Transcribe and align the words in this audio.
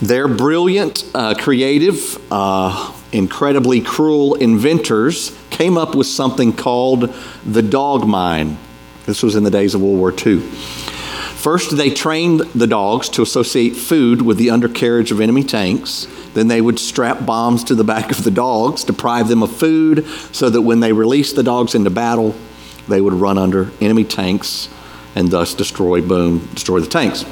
They're 0.00 0.28
brilliant, 0.28 1.04
uh, 1.14 1.34
creative, 1.34 2.18
uh, 2.32 2.92
incredibly 3.12 3.80
cruel 3.80 4.34
inventors 4.34 5.30
came 5.52 5.78
up 5.78 5.94
with 5.94 6.08
something 6.08 6.52
called 6.52 7.14
the 7.46 7.62
dog 7.62 8.06
mine. 8.06 8.58
This 9.06 9.22
was 9.22 9.36
in 9.36 9.44
the 9.44 9.50
days 9.50 9.74
of 9.74 9.82
World 9.82 9.98
War 9.98 10.12
II. 10.12 10.40
First, 10.40 11.76
they 11.76 11.90
trained 11.90 12.40
the 12.54 12.66
dogs 12.66 13.08
to 13.10 13.22
associate 13.22 13.76
food 13.76 14.22
with 14.22 14.38
the 14.38 14.50
undercarriage 14.50 15.10
of 15.10 15.20
enemy 15.20 15.44
tanks. 15.44 16.06
Then 16.34 16.48
they 16.48 16.60
would 16.60 16.78
strap 16.78 17.26
bombs 17.26 17.64
to 17.64 17.74
the 17.74 17.84
back 17.84 18.10
of 18.10 18.24
the 18.24 18.30
dogs, 18.30 18.84
deprive 18.84 19.28
them 19.28 19.42
of 19.42 19.54
food, 19.54 20.06
so 20.32 20.48
that 20.50 20.62
when 20.62 20.80
they 20.80 20.92
released 20.92 21.36
the 21.36 21.42
dogs 21.42 21.74
into 21.74 21.90
battle, 21.90 22.34
they 22.88 23.00
would 23.00 23.14
run 23.14 23.38
under 23.38 23.70
enemy 23.80 24.04
tanks 24.04 24.68
and 25.14 25.30
thus 25.30 25.52
destroy, 25.54 26.00
boom, 26.00 26.48
destroy 26.54 26.80
the 26.80 26.86
tanks. 26.86 27.24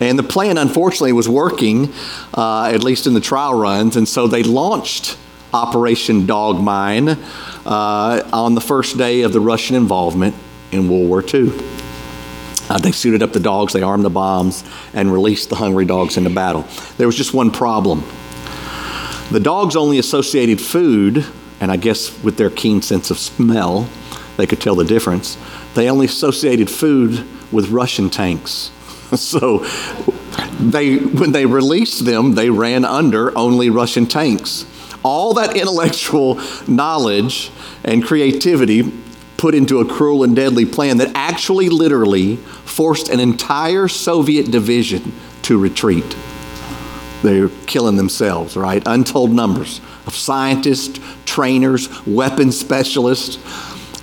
And 0.00 0.18
the 0.18 0.22
plan, 0.22 0.58
unfortunately, 0.58 1.12
was 1.12 1.28
working, 1.28 1.92
uh, 2.34 2.66
at 2.66 2.82
least 2.82 3.06
in 3.06 3.14
the 3.14 3.20
trial 3.20 3.54
runs, 3.54 3.96
and 3.96 4.06
so 4.06 4.26
they 4.26 4.42
launched 4.42 5.16
Operation 5.52 6.26
Dog 6.26 6.60
Mine 6.60 7.08
uh, 7.66 8.28
on 8.32 8.54
the 8.54 8.60
first 8.60 8.98
day 8.98 9.22
of 9.22 9.32
the 9.32 9.40
Russian 9.40 9.76
involvement 9.76 10.34
in 10.72 10.88
World 10.88 11.08
War 11.08 11.22
II. 11.22 11.52
Uh, 12.70 12.78
they 12.78 12.92
suited 12.92 13.22
up 13.22 13.32
the 13.32 13.40
dogs, 13.40 13.72
they 13.72 13.82
armed 13.82 14.04
the 14.04 14.10
bombs, 14.10 14.62
and 14.92 15.12
released 15.12 15.48
the 15.48 15.56
hungry 15.56 15.86
dogs 15.86 16.16
into 16.16 16.30
battle. 16.30 16.66
There 16.98 17.06
was 17.06 17.16
just 17.16 17.32
one 17.32 17.50
problem. 17.50 18.04
The 19.30 19.40
dogs 19.40 19.76
only 19.76 19.98
associated 19.98 20.60
food, 20.60 21.24
and 21.60 21.70
I 21.70 21.76
guess 21.76 22.22
with 22.22 22.36
their 22.36 22.50
keen 22.50 22.82
sense 22.82 23.10
of 23.10 23.18
smell, 23.18 23.88
they 24.36 24.46
could 24.46 24.60
tell 24.60 24.74
the 24.74 24.84
difference. 24.84 25.38
They 25.74 25.90
only 25.90 26.06
associated 26.06 26.70
food 26.70 27.26
with 27.50 27.70
Russian 27.70 28.10
tanks. 28.10 28.70
so 29.16 29.66
they, 30.60 30.96
when 30.96 31.32
they 31.32 31.46
released 31.46 32.04
them, 32.04 32.34
they 32.34 32.50
ran 32.50 32.84
under 32.84 33.36
only 33.36 33.70
Russian 33.70 34.06
tanks. 34.06 34.66
All 35.02 35.34
that 35.34 35.56
intellectual 35.56 36.40
knowledge 36.66 37.50
and 37.84 38.04
creativity 38.04 38.92
put 39.36 39.54
into 39.54 39.80
a 39.80 39.84
cruel 39.84 40.24
and 40.24 40.34
deadly 40.34 40.66
plan 40.66 40.98
that 40.98 41.12
actually 41.14 41.68
literally 41.68 42.36
forced 42.36 43.08
an 43.08 43.20
entire 43.20 43.88
Soviet 43.88 44.50
division 44.50 45.12
to 45.42 45.58
retreat. 45.58 46.16
They're 47.22 47.48
killing 47.66 47.96
themselves, 47.96 48.56
right? 48.56 48.82
Untold 48.84 49.32
numbers 49.32 49.80
of 50.06 50.14
scientists, 50.14 51.00
trainers, 51.24 51.88
weapons 52.06 52.58
specialists, 52.58 53.38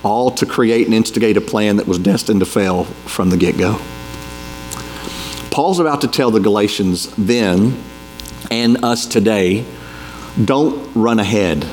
all 0.04 0.32
to 0.32 0.46
create 0.46 0.86
and 0.86 0.94
instigate 0.94 1.36
a 1.36 1.42
plan 1.42 1.78
that 1.78 1.88
was 1.88 2.00
destined 2.00 2.40
to 2.40 2.46
fail 2.46 2.84
from 2.84 3.30
the 3.30 3.38
get 3.38 3.58
go. 3.58 3.80
Paul's 5.52 5.80
about 5.80 6.02
to 6.02 6.08
tell 6.08 6.32
the 6.32 6.40
Galatians 6.40 7.14
then 7.18 7.82
and 8.52 8.84
us 8.84 9.06
today 9.06 9.66
don't 10.44 10.96
run 10.96 11.20
ahead. 11.20 11.66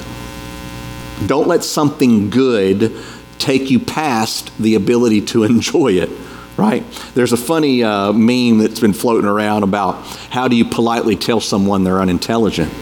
Don't 1.27 1.49
let 1.49 1.65
something 1.65 2.31
good 2.31 2.97
take 3.39 3.71
you 3.71 3.79
past 3.79 4.57
the 4.59 4.75
ability 4.75 5.21
to 5.23 5.45
enjoy 5.45 5.93
it, 5.93 6.11
right? 6.57 6.85
There's 7.15 7.33
a 7.33 7.37
funny 7.37 7.83
uh, 7.83 8.13
meme 8.13 8.59
that's 8.59 8.81
been 8.81 8.93
floating 8.93 9.29
around 9.29 9.63
about 9.63 10.05
how 10.31 10.49
do 10.49 10.57
you 10.57 10.65
politely 10.65 11.17
tell 11.17 11.41
someone 11.41 11.85
they're 11.85 12.01
unintelligent, 12.01 12.73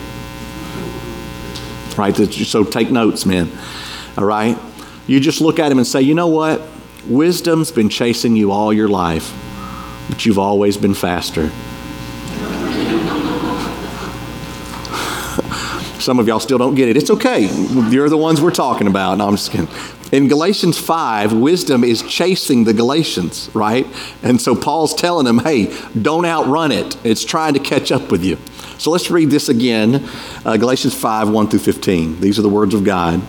right? 1.97 2.15
So 2.15 2.65
take 2.65 2.91
notes, 2.91 3.25
man, 3.27 3.51
all 4.17 4.25
right? 4.25 4.59
You 5.07 5.21
just 5.21 5.41
look 5.41 5.59
at 5.59 5.73
him 5.73 5.79
and 5.79 5.87
say, 5.87 6.03
you 6.03 6.15
know 6.15 6.29
what? 6.29 6.63
Wisdom's 7.07 7.73
been 7.73 7.89
chasing 7.89 8.37
you 8.37 8.53
all 8.53 8.73
your 8.73 8.89
life 8.89 9.35
but 10.11 10.27
you've 10.27 10.39
always 10.39 10.77
been 10.77 10.95
faster. 10.95 11.51
Some 16.01 16.19
of 16.19 16.27
y'all 16.27 16.41
still 16.41 16.59
don't 16.59 16.75
get 16.75 16.89
it. 16.89 16.97
It's 16.97 17.11
okay. 17.11 17.49
You're 17.91 18.09
the 18.09 18.17
ones 18.17 18.41
we're 18.41 18.51
talking 18.51 18.87
about. 18.87 19.19
No, 19.19 19.29
I'm 19.29 19.37
just 19.37 19.51
kidding. 19.51 19.69
In 20.13 20.27
Galatians 20.27 20.77
5, 20.77 21.33
wisdom 21.35 21.85
is 21.85 22.03
chasing 22.03 22.65
the 22.65 22.73
Galatians, 22.73 23.49
right? 23.55 23.87
And 24.25 24.41
so 24.41 24.57
Paul's 24.57 24.95
telling 24.95 25.25
them, 25.25 25.39
hey, 25.39 25.73
don't 26.01 26.25
outrun 26.25 26.73
it. 26.73 26.97
It's 27.07 27.25
trying 27.25 27.55
to 27.55 27.61
catch 27.61 27.93
up 27.93 28.11
with 28.11 28.25
you. 28.25 28.37
So 28.79 28.91
let's 28.91 29.11
read 29.11 29.31
this 29.31 29.49
again 29.49 30.09
uh, 30.45 30.57
Galatians 30.57 30.95
5, 30.95 31.31
1 31.31 31.49
through 31.49 31.61
15. 31.61 32.21
These 32.21 32.39
are 32.39 32.43
the 32.43 32.49
words 32.49 32.75
of 32.75 32.83
God. 32.83 33.23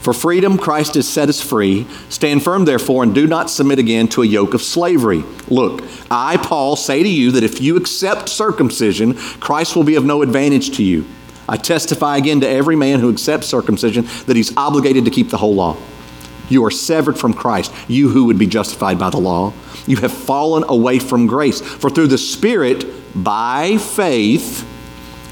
For 0.00 0.12
freedom, 0.12 0.56
Christ 0.56 0.94
has 0.94 1.06
set 1.06 1.28
us 1.28 1.40
free. 1.40 1.86
Stand 2.08 2.42
firm, 2.42 2.64
therefore, 2.64 3.02
and 3.02 3.14
do 3.14 3.26
not 3.26 3.50
submit 3.50 3.78
again 3.78 4.08
to 4.08 4.22
a 4.22 4.26
yoke 4.26 4.54
of 4.54 4.62
slavery. 4.62 5.22
Look, 5.48 5.84
I, 6.10 6.36
Paul, 6.38 6.76
say 6.76 7.02
to 7.02 7.08
you 7.08 7.32
that 7.32 7.44
if 7.44 7.60
you 7.60 7.76
accept 7.76 8.28
circumcision, 8.28 9.14
Christ 9.14 9.76
will 9.76 9.84
be 9.84 9.96
of 9.96 10.04
no 10.04 10.22
advantage 10.22 10.76
to 10.78 10.82
you. 10.82 11.04
I 11.48 11.56
testify 11.56 12.18
again 12.18 12.40
to 12.40 12.48
every 12.48 12.76
man 12.76 13.00
who 13.00 13.10
accepts 13.10 13.46
circumcision 13.46 14.06
that 14.26 14.36
he's 14.36 14.56
obligated 14.56 15.04
to 15.06 15.10
keep 15.10 15.30
the 15.30 15.38
whole 15.38 15.54
law. 15.54 15.76
You 16.48 16.64
are 16.64 16.70
severed 16.70 17.18
from 17.18 17.34
Christ, 17.34 17.72
you 17.88 18.08
who 18.08 18.24
would 18.26 18.38
be 18.38 18.46
justified 18.46 18.98
by 18.98 19.10
the 19.10 19.18
law. 19.18 19.52
You 19.86 19.96
have 19.98 20.12
fallen 20.12 20.64
away 20.68 20.98
from 20.98 21.26
grace. 21.26 21.60
For 21.60 21.90
through 21.90 22.08
the 22.08 22.18
Spirit, 22.18 22.84
by 23.14 23.78
faith, 23.78 24.66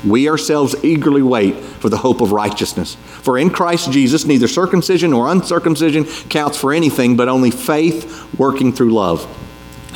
we 0.04 0.28
ourselves 0.28 0.74
eagerly 0.84 1.22
wait 1.22 1.56
for 1.56 1.88
the 1.88 1.96
hope 1.98 2.20
of 2.20 2.32
righteousness. 2.32 2.94
For 2.94 3.38
in 3.38 3.50
Christ 3.50 3.92
Jesus, 3.92 4.24
neither 4.24 4.48
circumcision 4.48 5.10
nor 5.10 5.28
uncircumcision 5.28 6.04
counts 6.28 6.58
for 6.58 6.72
anything, 6.72 7.16
but 7.16 7.28
only 7.28 7.50
faith 7.50 8.34
working 8.38 8.72
through 8.72 8.92
love. 8.92 9.26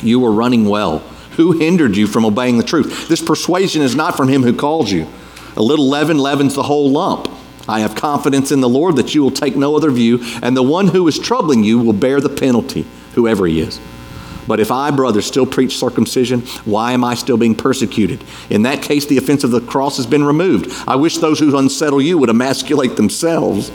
You 0.03 0.19
were 0.19 0.31
running 0.31 0.65
well. 0.65 0.99
Who 1.37 1.53
hindered 1.53 1.95
you 1.95 2.07
from 2.07 2.25
obeying 2.25 2.57
the 2.57 2.63
truth? 2.63 3.07
This 3.07 3.21
persuasion 3.21 3.81
is 3.81 3.95
not 3.95 4.17
from 4.17 4.27
him 4.27 4.43
who 4.43 4.55
calls 4.55 4.91
you. 4.91 5.07
A 5.57 5.61
little 5.61 5.87
leaven 5.87 6.17
leavens 6.17 6.55
the 6.55 6.63
whole 6.63 6.89
lump. 6.89 7.29
I 7.67 7.81
have 7.81 7.95
confidence 7.95 8.51
in 8.51 8.61
the 8.61 8.69
Lord 8.69 8.95
that 8.95 9.13
you 9.13 9.21
will 9.21 9.31
take 9.31 9.55
no 9.55 9.75
other 9.75 9.91
view, 9.91 10.19
and 10.41 10.55
the 10.55 10.63
one 10.63 10.87
who 10.87 11.07
is 11.07 11.19
troubling 11.19 11.63
you 11.63 11.79
will 11.79 11.93
bear 11.93 12.19
the 12.19 12.29
penalty, 12.29 12.85
whoever 13.13 13.45
he 13.45 13.61
is. 13.61 13.79
But 14.47 14.59
if 14.59 14.71
I, 14.71 14.91
brothers, 14.91 15.25
still 15.25 15.45
preach 15.45 15.77
circumcision, 15.77 16.41
why 16.65 16.93
am 16.93 17.03
I 17.03 17.15
still 17.15 17.37
being 17.37 17.55
persecuted? 17.55 18.23
In 18.49 18.63
that 18.63 18.81
case, 18.81 19.05
the 19.05 19.17
offense 19.17 19.43
of 19.43 19.51
the 19.51 19.61
cross 19.61 19.97
has 19.97 20.07
been 20.07 20.23
removed. 20.23 20.71
I 20.87 20.95
wish 20.95 21.17
those 21.17 21.39
who 21.39 21.55
unsettle 21.55 22.01
you 22.01 22.17
would 22.17 22.29
emasculate 22.29 22.95
themselves. 22.95 23.71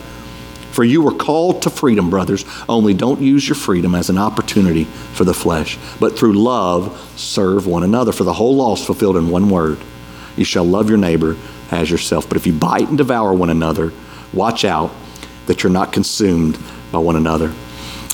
For 0.72 0.84
you 0.84 1.00
were 1.00 1.14
called 1.14 1.62
to 1.62 1.70
freedom, 1.70 2.10
brothers. 2.10 2.44
Only 2.68 2.92
don't 2.92 3.20
use 3.20 3.48
your 3.48 3.54
freedom 3.54 3.94
as 3.94 4.10
an 4.10 4.18
opportunity 4.18 4.84
for 4.84 5.24
the 5.24 5.32
flesh, 5.32 5.78
but 6.00 6.18
through 6.18 6.34
love 6.34 7.14
serve 7.16 7.66
one 7.66 7.82
another. 7.82 8.12
For 8.12 8.24
the 8.24 8.34
whole 8.34 8.56
law 8.56 8.74
is 8.74 8.84
fulfilled 8.84 9.16
in 9.16 9.30
one 9.30 9.48
word 9.48 9.78
you 10.36 10.44
shall 10.44 10.64
love 10.64 10.88
your 10.88 10.98
neighbor 10.98 11.36
as 11.70 11.90
yourself. 11.90 12.28
But 12.28 12.36
if 12.36 12.46
you 12.46 12.52
bite 12.52 12.88
and 12.88 12.98
devour 12.98 13.32
one 13.32 13.50
another, 13.50 13.92
watch 14.32 14.64
out 14.64 14.92
that 15.46 15.62
you're 15.62 15.72
not 15.72 15.92
consumed 15.92 16.58
by 16.92 16.98
one 16.98 17.16
another. 17.16 17.52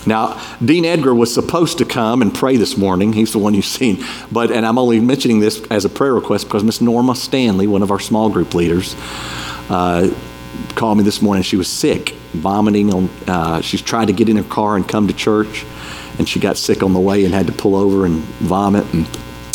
Now, 0.05 0.41
Dean 0.65 0.85
Edgar 0.85 1.15
was 1.15 1.33
supposed 1.33 1.79
to 1.79 1.85
come 1.85 2.23
and 2.23 2.35
pray 2.35 2.57
this 2.57 2.77
morning. 2.77 3.13
He's 3.13 3.33
the 3.33 3.39
one 3.39 3.55
you've 3.55 3.65
seen. 3.65 4.05
But, 4.33 4.51
and 4.51 4.67
I'm 4.67 4.79
only 4.79 4.99
mentioning 5.01 5.39
this 5.39 5.65
as 5.71 5.85
a 5.85 5.89
prayer 5.89 6.15
request 6.15 6.47
because 6.47 6.65
Miss 6.65 6.81
Norma 6.81 7.15
Stanley, 7.15 7.67
one 7.67 7.83
of 7.83 7.91
our 7.91 8.01
small 8.01 8.29
group 8.29 8.55
leaders, 8.55 8.97
uh, 9.71 10.13
called 10.75 10.99
me 10.99 11.05
this 11.05 11.23
morning. 11.23 11.45
She 11.45 11.57
was 11.57 11.69
sick, 11.69 12.11
vomiting. 12.33 12.93
On, 12.93 13.09
uh, 13.29 13.61
she's 13.61 13.81
tried 13.81 14.07
to 14.07 14.13
get 14.13 14.29
in 14.29 14.37
her 14.37 14.43
car 14.43 14.75
and 14.75 14.89
come 14.89 15.07
to 15.07 15.15
church, 15.15 15.65
and 16.19 16.29
she 16.29 16.41
got 16.41 16.57
sick 16.57 16.83
on 16.83 16.95
the 16.95 17.01
way 17.01 17.25
and 17.25 17.33
had 17.33 17.47
to 17.47 17.53
pull 17.53 17.77
over 17.77 18.05
and 18.05 18.17
vomit. 18.41 18.93
And 18.93 19.07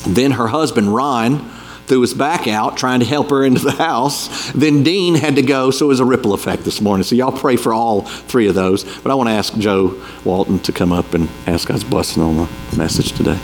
then 0.05 0.31
her 0.31 0.47
husband, 0.47 0.93
Ron, 0.93 1.51
threw 1.87 2.01
his 2.01 2.13
back 2.13 2.47
out 2.47 2.77
trying 2.77 2.99
to 2.99 3.05
help 3.05 3.29
her 3.29 3.43
into 3.43 3.63
the 3.63 3.71
house. 3.71 4.51
Then 4.51 4.83
Dean 4.83 5.15
had 5.15 5.35
to 5.37 5.41
go, 5.41 5.71
so 5.71 5.85
it 5.85 5.87
was 5.87 5.99
a 6.01 6.05
ripple 6.05 6.33
effect 6.33 6.63
this 6.63 6.81
morning. 6.81 7.03
So 7.03 7.15
y'all 7.15 7.31
pray 7.31 7.55
for 7.55 7.73
all 7.73 8.01
three 8.01 8.47
of 8.47 8.55
those. 8.55 8.83
But 8.99 9.11
I 9.11 9.15
want 9.15 9.29
to 9.29 9.33
ask 9.33 9.57
Joe 9.57 10.01
Walton 10.23 10.59
to 10.59 10.71
come 10.71 10.91
up 10.91 11.13
and 11.13 11.29
ask 11.47 11.67
God's 11.67 11.85
blessing 11.85 12.21
on 12.21 12.35
the 12.35 12.77
message 12.77 13.13
today. 13.13 13.39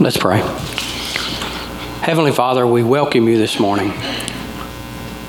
Let's 0.00 0.16
pray. 0.16 0.38
Heavenly 2.00 2.32
Father, 2.32 2.66
we 2.66 2.82
welcome 2.82 3.28
you 3.28 3.36
this 3.36 3.60
morning. 3.60 3.92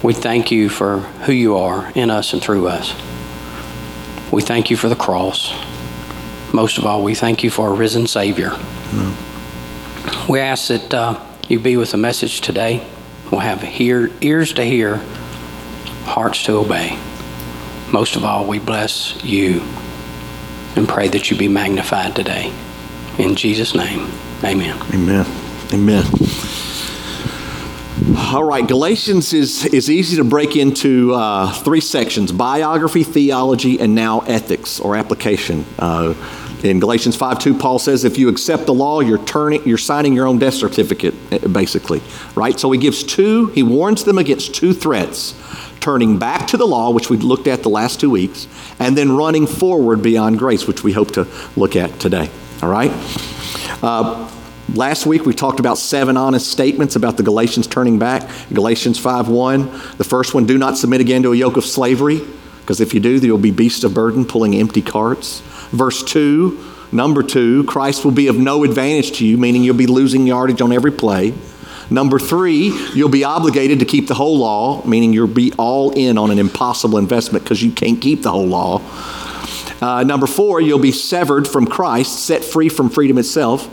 We 0.01 0.13
thank 0.13 0.51
you 0.51 0.69
for 0.69 0.99
who 0.99 1.33
you 1.33 1.57
are 1.57 1.91
in 1.95 2.09
us 2.09 2.31
and 2.31 2.41
through 2.41 2.67
us. 2.67 2.93
We 4.31 4.41
thank 4.41 4.69
you 4.69 4.77
for 4.77 4.87
the 4.87 4.95
cross. 4.95 5.51
Most 6.53 6.77
of 6.77 6.85
all, 6.85 7.03
we 7.03 7.15
thank 7.15 7.43
you 7.43 7.49
for 7.49 7.69
a 7.69 7.73
risen 7.73 8.07
Savior. 8.07 8.51
We 10.27 10.39
ask 10.39 10.67
that 10.69 10.93
uh, 10.93 11.19
you 11.47 11.59
be 11.59 11.77
with 11.77 11.91
the 11.91 11.97
message 11.97 12.41
today. 12.41 12.85
We'll 13.31 13.41
have 13.41 13.61
hear, 13.61 14.11
ears 14.21 14.53
to 14.53 14.63
hear, 14.63 14.97
hearts 16.05 16.43
to 16.45 16.57
obey. 16.57 16.97
Most 17.91 18.15
of 18.15 18.23
all, 18.23 18.45
we 18.45 18.59
bless 18.59 19.23
you 19.23 19.61
and 20.75 20.87
pray 20.87 21.07
that 21.07 21.29
you 21.29 21.37
be 21.37 21.47
magnified 21.47 22.15
today. 22.15 22.53
In 23.17 23.35
Jesus' 23.35 23.75
name, 23.75 24.11
amen. 24.43 24.79
Amen. 24.93 25.25
Amen. 25.73 26.05
All 28.01 28.45
right, 28.45 28.65
Galatians 28.65 29.33
is, 29.33 29.65
is 29.65 29.89
easy 29.89 30.15
to 30.17 30.23
break 30.23 30.55
into 30.55 31.13
uh, 31.13 31.51
three 31.51 31.81
sections 31.81 32.31
biography, 32.31 33.03
theology, 33.03 33.77
and 33.77 33.93
now 33.93 34.21
ethics 34.21 34.79
or 34.79 34.95
application. 34.95 35.65
Uh, 35.77 36.13
in 36.63 36.79
Galatians 36.79 37.17
5 37.17 37.39
2, 37.39 37.57
Paul 37.57 37.77
says, 37.77 38.05
if 38.05 38.17
you 38.17 38.29
accept 38.29 38.67
the 38.67 38.73
law, 38.73 39.01
you're, 39.01 39.23
turning, 39.25 39.67
you're 39.67 39.77
signing 39.77 40.13
your 40.13 40.27
own 40.27 40.39
death 40.39 40.53
certificate, 40.53 41.13
eh, 41.31 41.39
basically. 41.39 42.01
Right? 42.35 42.57
So 42.57 42.71
he 42.71 42.79
gives 42.79 43.03
two, 43.03 43.47
he 43.47 43.63
warns 43.63 44.05
them 44.05 44.17
against 44.17 44.55
two 44.55 44.73
threats 44.73 45.35
turning 45.81 46.17
back 46.17 46.47
to 46.47 46.57
the 46.57 46.67
law, 46.67 46.91
which 46.91 47.09
we 47.09 47.17
looked 47.17 47.47
at 47.47 47.63
the 47.63 47.69
last 47.69 47.99
two 47.99 48.09
weeks, 48.09 48.47
and 48.79 48.97
then 48.97 49.11
running 49.11 49.45
forward 49.45 50.01
beyond 50.01 50.39
grace, 50.39 50.67
which 50.67 50.83
we 50.83 50.93
hope 50.93 51.11
to 51.11 51.27
look 51.57 51.75
at 51.75 51.99
today. 51.99 52.29
All 52.61 52.69
right? 52.69 52.91
Uh, 53.81 54.29
Last 54.75 55.07
week 55.07 55.25
we 55.25 55.33
talked 55.33 55.59
about 55.59 55.77
seven 55.77 56.15
honest 56.15 56.51
statements 56.51 56.95
about 56.95 57.17
the 57.17 57.23
Galatians 57.23 57.65
turning 57.65 57.97
back. 57.97 58.29
Galatians 58.53 58.99
5:1. 58.99 59.69
The 59.97 60.03
first 60.03 60.33
one, 60.33 60.45
do 60.45 60.57
not 60.57 60.77
submit 60.77 61.01
again 61.01 61.23
to 61.23 61.33
a 61.33 61.35
yoke 61.35 61.57
of 61.57 61.65
slavery, 61.65 62.21
because 62.61 62.79
if 62.79 62.93
you 62.93 62.99
do, 62.99 63.17
you'll 63.17 63.37
be 63.39 63.51
beasts 63.51 63.83
of 63.83 63.93
burden 63.93 64.25
pulling 64.25 64.55
empty 64.55 64.81
carts. 64.81 65.41
Verse 65.71 66.03
2, 66.03 66.57
number 66.91 67.23
2, 67.23 67.63
Christ 67.63 68.05
will 68.05 68.11
be 68.11 68.27
of 68.27 68.37
no 68.37 68.63
advantage 68.63 69.13
to 69.13 69.25
you, 69.25 69.37
meaning 69.37 69.63
you'll 69.63 69.75
be 69.75 69.87
losing 69.87 70.27
yardage 70.27 70.61
on 70.61 70.71
every 70.71 70.91
play. 70.91 71.33
Number 71.91 72.19
three, 72.19 72.71
you'll 72.93 73.09
be 73.09 73.23
obligated 73.23 73.79
to 73.79 73.85
keep 73.85 74.07
the 74.07 74.13
whole 74.13 74.37
law, 74.37 74.85
meaning 74.85 75.11
you'll 75.11 75.27
be 75.27 75.51
all 75.57 75.89
in 75.89 76.19
on 76.19 76.29
an 76.29 76.37
impossible 76.37 76.99
investment 76.99 77.43
because 77.43 77.63
you 77.63 77.71
can't 77.71 77.99
keep 77.99 78.21
the 78.21 78.29
whole 78.29 78.45
law. 78.45 78.79
Uh, 79.81 80.03
number 80.03 80.27
four, 80.27 80.61
you'll 80.61 80.77
be 80.77 80.91
severed 80.91 81.47
from 81.47 81.65
Christ, 81.65 82.19
set 82.19 82.43
free 82.43 82.69
from 82.69 82.91
freedom 82.91 83.17
itself. 83.17 83.67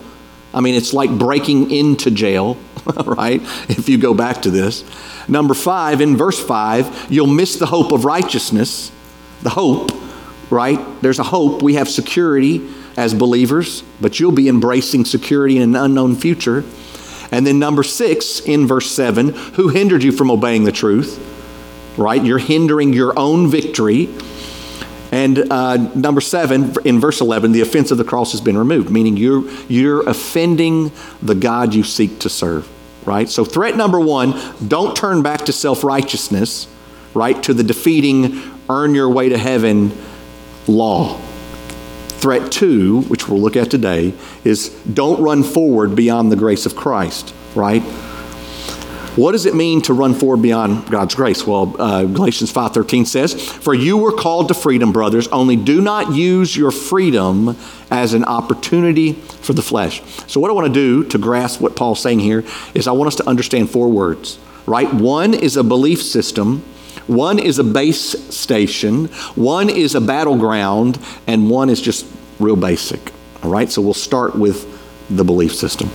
I 0.57 0.61
mean, 0.61 0.75
it's 0.75 0.95
like 0.95 1.11
breaking 1.11 1.71
into 1.71 2.11
jail, 2.11 2.57
right? 3.05 3.43
If 3.69 3.91
you 3.91 3.99
go 3.99 4.15
back 4.15 4.43
to 4.43 4.51
this. 4.51 4.85
Number 5.29 5.53
five, 5.53 6.01
in 6.01 6.17
verse 6.17 6.43
five, 6.43 7.09
you'll 7.11 7.27
miss 7.27 7.57
the 7.57 7.67
hope 7.67 7.93
of 7.93 8.07
righteousness. 8.07 8.91
The 9.43 9.51
hope, 9.51 9.91
right? 10.51 10.81
There's 11.03 11.19
a 11.19 11.25
hope. 11.25 11.61
We 11.61 11.75
have 11.75 11.91
security 11.91 12.67
as 12.97 13.13
believers, 13.13 13.83
but 14.01 14.19
you'll 14.19 14.33
be 14.33 14.49
embracing 14.49 15.05
security 15.05 15.59
in 15.59 15.63
an 15.63 15.77
unknown 15.77 16.17
future. 16.17 16.65
And 17.31 17.47
then 17.47 17.59
number 17.59 17.83
six, 17.83 18.41
in 18.41 18.67
verse 18.67 18.91
seven, 18.91 19.35
who 19.35 19.69
hindered 19.69 20.03
you 20.03 20.13
from 20.13 20.31
obeying 20.31 20.65
the 20.65 20.73
truth? 20.73 21.23
Right? 21.99 22.25
You're 22.25 22.39
hindering 22.39 22.95
your 22.95 23.19
own 23.19 23.49
victory. 23.49 24.09
And 25.17 25.51
uh, 25.51 25.79
number 25.95 26.21
seven, 26.21 26.75
in 26.85 27.01
verse 27.01 27.23
11, 27.23 27.53
the 27.53 27.63
offense 27.63 27.91
of 27.91 27.97
the 27.97 28.05
cross 28.05 28.33
has 28.33 28.43
been 28.43 28.59
removed, 28.59 28.91
meaning 28.91 29.17
you're, 29.17 29.51
you're 29.67 30.07
offending 30.07 30.93
the 31.23 31.35
God 31.35 31.73
you 31.73 31.85
seek 31.85 32.19
to 32.19 32.29
serve, 32.29 32.69
right? 33.07 33.27
So, 33.27 33.43
threat 33.43 33.79
number 33.79 33.99
one 33.99 34.39
don't 34.69 34.95
turn 34.95 35.23
back 35.23 35.47
to 35.47 35.55
self 35.55 35.83
righteousness, 35.83 36.69
right? 37.15 37.43
To 37.45 37.55
the 37.55 37.63
defeating, 37.63 38.43
earn 38.69 38.95
your 38.95 39.09
way 39.09 39.31
to 39.31 39.39
heaven 39.39 39.91
law. 40.67 41.19
Threat 42.19 42.53
two, 42.53 43.01
which 43.05 43.27
we'll 43.27 43.41
look 43.41 43.57
at 43.57 43.71
today, 43.71 44.13
is 44.45 44.69
don't 44.93 45.23
run 45.23 45.43
forward 45.43 45.97
beyond 45.97 46.31
the 46.31 46.37
grace 46.37 46.67
of 46.67 46.77
Christ, 46.77 47.33
right? 47.55 47.83
What 49.17 49.33
does 49.33 49.47
it 49.47 49.55
mean 49.55 49.81
to 49.83 49.95
run 49.95 50.13
forward 50.13 50.43
beyond 50.43 50.91
God's 50.91 51.15
grace? 51.15 51.47
Well, 51.47 51.75
uh, 51.79 52.05
Galatians 52.05 52.51
5:13 52.51 53.07
says, 53.07 53.33
"For 53.33 53.73
you 53.73 53.97
were 53.97 54.13
called 54.13 54.49
to 54.49 54.55
freedom, 54.55 54.93
brothers, 54.93 55.27
only 55.29 55.57
do 55.57 55.81
not 55.81 56.15
use 56.15 56.55
your 56.55 56.71
freedom 56.71 57.57
as 57.91 58.13
an 58.13 58.25
opportunity 58.25 59.17
for 59.41 59.55
the 59.55 59.63
flesh." 59.63 60.03
So 60.27 60.39
what 60.39 60.51
I 60.51 60.55
want 60.55 60.67
to 60.67 60.73
do 60.73 61.03
to 61.05 61.17
grasp 61.17 61.63
what 61.63 61.75
Paul's 61.75 62.01
saying 62.01 62.21
here 62.21 62.45
is 62.75 62.87
I 62.87 62.93
want 62.93 63.09
us 63.09 63.15
to 63.17 63.27
understand 63.27 63.71
four 63.71 63.89
words, 63.89 64.37
right? 64.67 64.93
One 64.93 65.33
is 65.33 65.57
a 65.57 65.65
belief 65.65 66.03
system, 66.03 66.63
one 67.07 67.39
is 67.39 67.59
a 67.59 67.65
base 67.65 68.17
station, 68.29 69.09
one 69.35 69.71
is 69.71 69.95
a 69.95 70.01
battleground, 70.03 70.99
and 71.27 71.49
one 71.49 71.71
is 71.71 71.81
just 71.81 72.05
real 72.39 72.57
basic. 72.57 73.15
All 73.43 73.51
right? 73.51 73.73
So 73.73 73.81
we'll 73.81 73.95
start 73.95 74.39
with 74.39 74.67
the 75.09 75.25
belief 75.25 75.55
system 75.55 75.89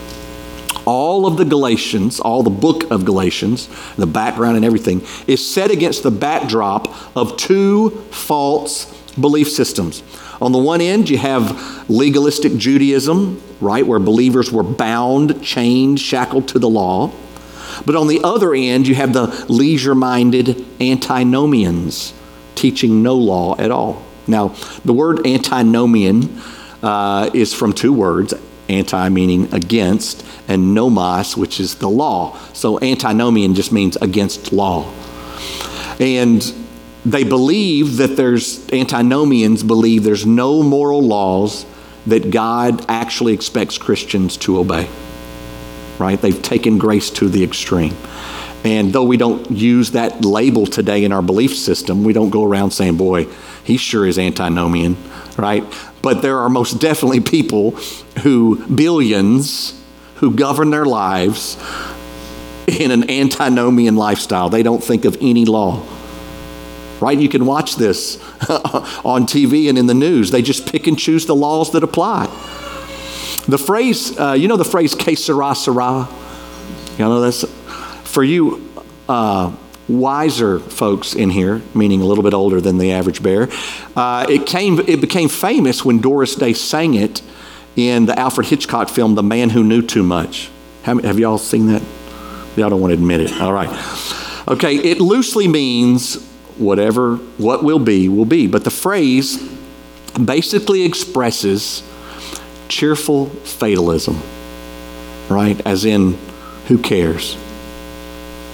all 0.86 1.26
of 1.26 1.38
the 1.38 1.46
Galatians, 1.46 2.20
all 2.20 2.44
the 2.44 2.50
book 2.50 2.90
of 2.92 3.06
Galatians, 3.06 3.70
the 3.96 4.08
background 4.08 4.56
and 4.56 4.66
everything, 4.66 5.02
is 5.28 5.46
set 5.46 5.72
against 5.72 6.04
the 6.04 6.12
backdrop 6.12 6.88
of 7.16 7.38
two 7.38 7.92
false 8.12 8.86
belief 9.14 9.50
systems. 9.50 10.04
On 10.42 10.52
the 10.52 10.58
one 10.58 10.82
end, 10.82 11.10
you 11.10 11.18
have 11.18 11.90
legalistic 11.90 12.58
Judaism, 12.58 13.42
right, 13.60 13.86
where 13.86 14.00
believers 14.00 14.52
were 14.52 14.64
bound, 14.64 15.44
chained, 15.44 16.00
shackled 16.00 16.48
to 16.50 16.60
the 16.60 16.70
law. 16.70 17.12
But 17.86 17.96
on 17.96 18.08
the 18.08 18.22
other 18.24 18.54
end, 18.54 18.88
you 18.88 18.96
have 18.96 19.14
the 19.14 19.28
leisure 19.48 19.96
minded 19.96 20.66
antinomians 20.82 22.14
teaching 22.56 23.02
no 23.04 23.16
law 23.16 23.56
at 23.58 23.72
all. 23.72 24.04
Now, 24.28 24.50
the 24.84 24.94
word 24.94 25.26
antinomian 25.26 26.42
uh, 26.84 27.30
is 27.34 27.54
from 27.54 27.74
two 27.74 27.94
words 27.94 28.34
anti 28.72 29.10
meaning 29.10 29.54
against, 29.54 30.26
and 30.48 30.74
nomos, 30.74 31.38
which 31.38 31.60
is 31.60 31.76
the 31.76 31.90
law. 31.90 32.38
So 32.54 32.80
antinomian 32.82 33.56
just 33.56 33.72
means 33.72 33.96
against 33.98 34.52
law. 34.52 34.92
And 36.00 36.42
they 37.06 37.24
believe 37.24 37.98
that 37.98 38.16
there's, 38.16 38.68
antinomians 38.72 39.64
believe 39.64 40.04
there's 40.04 40.26
no 40.26 40.64
moral 40.64 41.02
laws 41.02 41.66
that 42.08 42.32
God 42.32 42.86
actually 42.90 43.34
expects 43.34 43.78
Christians 43.78 44.38
to 44.38 44.60
obey. 44.60 44.90
Right? 46.00 46.20
They've 46.20 46.42
taken 46.42 46.78
grace 46.78 47.10
to 47.12 47.30
the 47.30 47.44
extreme. 47.44 47.96
And 48.64 48.94
though 48.94 49.04
we 49.04 49.18
don't 49.18 49.50
use 49.50 49.92
that 49.92 50.24
label 50.24 50.68
today 50.68 51.04
in 51.04 51.12
our 51.12 51.22
belief 51.22 51.56
system, 51.56 52.04
we 52.04 52.14
don't 52.14 52.30
go 52.30 52.44
around 52.44 52.72
saying, 52.72 52.98
boy, 52.98 53.28
he 53.64 53.78
sure 53.78 54.06
is 54.06 54.20
antinomian, 54.20 54.98
right? 55.38 55.64
But 56.02 56.22
there 56.22 56.40
are 56.40 56.50
most 56.50 56.80
definitely 56.80 57.20
people 57.22 57.72
who, 58.24 58.66
billions, 58.68 59.80
who 60.16 60.36
govern 60.36 60.70
their 60.72 60.86
lives 60.86 61.58
in 62.68 62.92
an 62.92 63.10
antinomian 63.10 63.96
lifestyle. 63.96 64.50
They 64.50 64.64
don't 64.64 64.84
think 64.84 65.06
of 65.06 65.18
any 65.22 65.46
law. 65.46 65.86
Right? 67.00 67.18
You 67.18 67.30
can 67.30 67.46
watch 67.46 67.76
this 67.76 68.18
on 69.04 69.26
TV 69.26 69.70
and 69.70 69.78
in 69.78 69.88
the 69.88 69.94
news. 69.94 70.30
They 70.32 70.42
just 70.42 70.72
pick 70.72 70.86
and 70.88 70.98
choose 70.98 71.26
the 71.26 71.36
laws 71.36 71.72
that 71.72 71.84
apply. 71.84 72.26
The 73.48 73.58
phrase, 73.58 74.18
uh, 74.20 74.34
you 74.34 74.48
know 74.48 74.58
the 74.58 74.66
phrase 74.66 74.94
que 74.94 75.16
sera, 75.16 75.56
sera? 75.56 76.08
You 76.98 77.06
know 77.06 77.22
this? 77.22 77.44
For 78.04 78.24
you, 78.24 78.70
uh, 79.10 79.56
wiser 79.92 80.60
folks 80.60 81.14
in 81.14 81.30
here, 81.30 81.62
meaning 81.74 82.02
a 82.02 82.06
little 82.06 82.24
bit 82.24 82.34
older 82.34 82.62
than 82.62 82.78
the 82.78 82.92
average 82.92 83.22
bear. 83.22 83.50
Uh, 83.96 84.26
it, 84.30 84.46
came, 84.48 84.80
it 84.80 85.02
became 85.02 85.30
famous 85.30 85.84
when 85.84 86.00
Doris 86.00 86.36
Day 86.36 86.54
sang 86.54 86.94
it 86.94 87.22
in 87.76 88.06
the 88.06 88.18
Alfred 88.18 88.48
Hitchcock 88.48 88.90
film, 88.90 89.16
The 89.16 89.24
Man 89.24 89.50
Who 89.50 89.64
Knew 89.64 89.82
Too 89.82 90.04
Much. 90.04 90.50
Have, 90.84 91.04
have 91.04 91.20
y'all 91.20 91.38
seen 91.38 91.68
that? 91.68 91.82
Y'all 92.56 92.70
don't 92.70 92.82
want 92.82 92.92
to 92.92 92.96
admit 92.96 93.22
it. 93.22 93.42
All 93.42 93.54
right. 93.54 93.70
Okay, 94.48 94.76
it 94.76 95.00
loosely 95.00 95.48
means 95.48 96.24
whatever, 96.58 97.16
what 97.38 97.64
will 97.64 97.80
be, 97.80 98.10
will 98.10 98.26
be. 98.26 98.48
But 98.48 98.64
the 98.64 98.72
phrase 98.72 99.38
basically 100.24 100.84
expresses 100.84 101.84
cheerful 102.68 103.28
fatalism, 103.28 104.22
right? 105.30 105.60
As 105.66 105.86
in, 105.86 106.18
who 106.68 106.78
cares? 106.78 107.38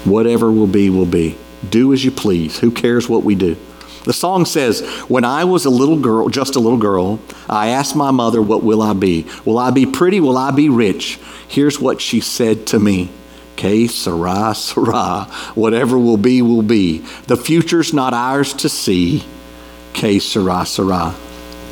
Whatever 0.05 0.51
will 0.51 0.67
be, 0.67 0.89
will 0.89 1.05
be. 1.05 1.37
Do 1.69 1.93
as 1.93 2.03
you 2.05 2.11
please. 2.11 2.59
Who 2.59 2.71
cares 2.71 3.09
what 3.09 3.23
we 3.23 3.35
do? 3.35 3.57
The 4.05 4.13
song 4.13 4.45
says, 4.45 4.81
When 5.09 5.25
I 5.25 5.43
was 5.43 5.65
a 5.65 5.69
little 5.69 5.99
girl, 5.99 6.29
just 6.29 6.55
a 6.55 6.59
little 6.59 6.77
girl, 6.77 7.19
I 7.49 7.69
asked 7.69 7.95
my 7.95 8.11
mother, 8.11 8.41
What 8.41 8.63
will 8.63 8.81
I 8.81 8.93
be? 8.93 9.27
Will 9.43 9.57
I 9.57 9.71
be 9.71 9.85
pretty? 9.85 10.19
Will 10.19 10.37
I 10.37 10.51
be 10.51 10.69
rich? 10.69 11.19
Here's 11.47 11.79
what 11.79 11.99
she 11.99 12.21
said 12.21 12.67
to 12.67 12.79
me. 12.79 13.09
Que 13.57 13.87
sera, 13.87 14.53
sera. 14.55 15.23
Whatever 15.55 15.97
will 15.97 16.17
be, 16.17 16.41
will 16.41 16.61
be. 16.61 16.99
The 17.27 17.35
future's 17.35 17.93
not 17.93 18.13
ours 18.13 18.53
to 18.53 18.69
see. 18.69 19.25
Que, 19.93 20.19
sera, 20.19 20.65
sera. 20.65 21.15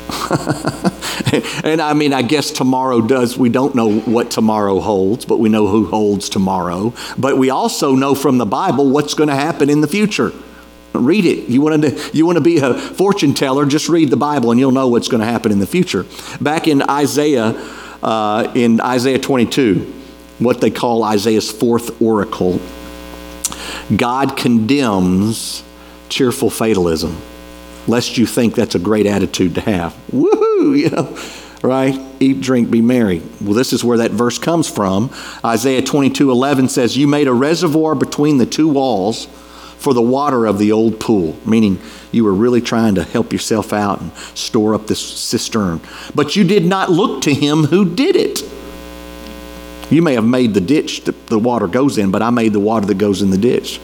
and 1.64 1.80
I 1.80 1.92
mean, 1.94 2.12
I 2.12 2.22
guess 2.22 2.52
tomorrow 2.52 3.00
does. 3.00 3.36
We 3.36 3.48
don't 3.48 3.74
know 3.74 3.98
what 4.00 4.30
tomorrow 4.30 4.78
holds, 4.78 5.24
but 5.24 5.38
we 5.38 5.48
know 5.48 5.66
who 5.66 5.86
holds 5.86 6.28
tomorrow. 6.28 6.94
But 7.18 7.38
we 7.38 7.50
also 7.50 7.94
know 7.94 8.14
from 8.14 8.38
the 8.38 8.46
Bible 8.46 8.88
what's 8.90 9.14
going 9.14 9.28
to 9.28 9.34
happen 9.34 9.68
in 9.68 9.80
the 9.80 9.88
future. 9.88 10.32
Read 10.92 11.24
it. 11.24 11.48
You 11.48 11.60
want 11.60 11.82
to 11.82 12.10
you 12.16 12.24
want 12.24 12.36
to 12.36 12.44
be 12.44 12.58
a 12.58 12.74
fortune 12.74 13.34
teller? 13.34 13.66
Just 13.66 13.88
read 13.88 14.10
the 14.10 14.16
Bible, 14.16 14.52
and 14.52 14.60
you'll 14.60 14.72
know 14.72 14.88
what's 14.88 15.08
going 15.08 15.20
to 15.20 15.26
happen 15.26 15.50
in 15.50 15.58
the 15.58 15.66
future. 15.66 16.06
Back 16.40 16.68
in 16.68 16.82
Isaiah, 16.88 17.48
uh, 18.02 18.52
in 18.54 18.80
Isaiah 18.80 19.18
22, 19.18 19.92
what 20.38 20.60
they 20.60 20.70
call 20.70 21.02
Isaiah's 21.02 21.50
fourth 21.50 22.00
oracle, 22.00 22.60
God 23.94 24.36
condemns 24.36 25.64
cheerful 26.08 26.48
fatalism 26.48 27.20
lest 27.86 28.18
you 28.18 28.26
think 28.26 28.54
that's 28.54 28.74
a 28.74 28.78
great 28.78 29.06
attitude 29.06 29.54
to 29.54 29.60
have. 29.60 29.94
Woohoo, 30.12 30.78
you 30.78 30.90
know, 30.90 31.16
right? 31.66 31.98
Eat, 32.20 32.40
drink, 32.40 32.70
be 32.70 32.82
merry. 32.82 33.22
Well, 33.40 33.54
this 33.54 33.72
is 33.72 33.84
where 33.84 33.98
that 33.98 34.10
verse 34.10 34.38
comes 34.38 34.68
from. 34.68 35.10
Isaiah 35.44 35.82
22 35.82 36.30
11 36.30 36.68
says, 36.68 36.96
You 36.96 37.06
made 37.06 37.28
a 37.28 37.32
reservoir 37.32 37.94
between 37.94 38.38
the 38.38 38.46
two 38.46 38.68
walls 38.68 39.26
for 39.78 39.94
the 39.94 40.02
water 40.02 40.46
of 40.46 40.58
the 40.58 40.72
old 40.72 40.98
pool, 40.98 41.36
meaning 41.44 41.78
you 42.10 42.24
were 42.24 42.34
really 42.34 42.60
trying 42.60 42.94
to 42.94 43.04
help 43.04 43.32
yourself 43.32 43.72
out 43.72 44.00
and 44.00 44.12
store 44.34 44.74
up 44.74 44.86
this 44.86 45.00
cistern. 45.00 45.80
But 46.14 46.34
you 46.34 46.44
did 46.44 46.64
not 46.64 46.90
look 46.90 47.22
to 47.22 47.34
him 47.34 47.64
who 47.64 47.94
did 47.94 48.16
it. 48.16 48.42
You 49.90 50.02
may 50.02 50.14
have 50.14 50.24
made 50.24 50.54
the 50.54 50.60
ditch 50.60 51.04
that 51.04 51.26
the 51.28 51.38
water 51.38 51.68
goes 51.68 51.98
in, 51.98 52.10
but 52.10 52.22
I 52.22 52.30
made 52.30 52.52
the 52.52 52.60
water 52.60 52.86
that 52.86 52.98
goes 52.98 53.22
in 53.22 53.30
the 53.30 53.38
ditch. 53.38 53.80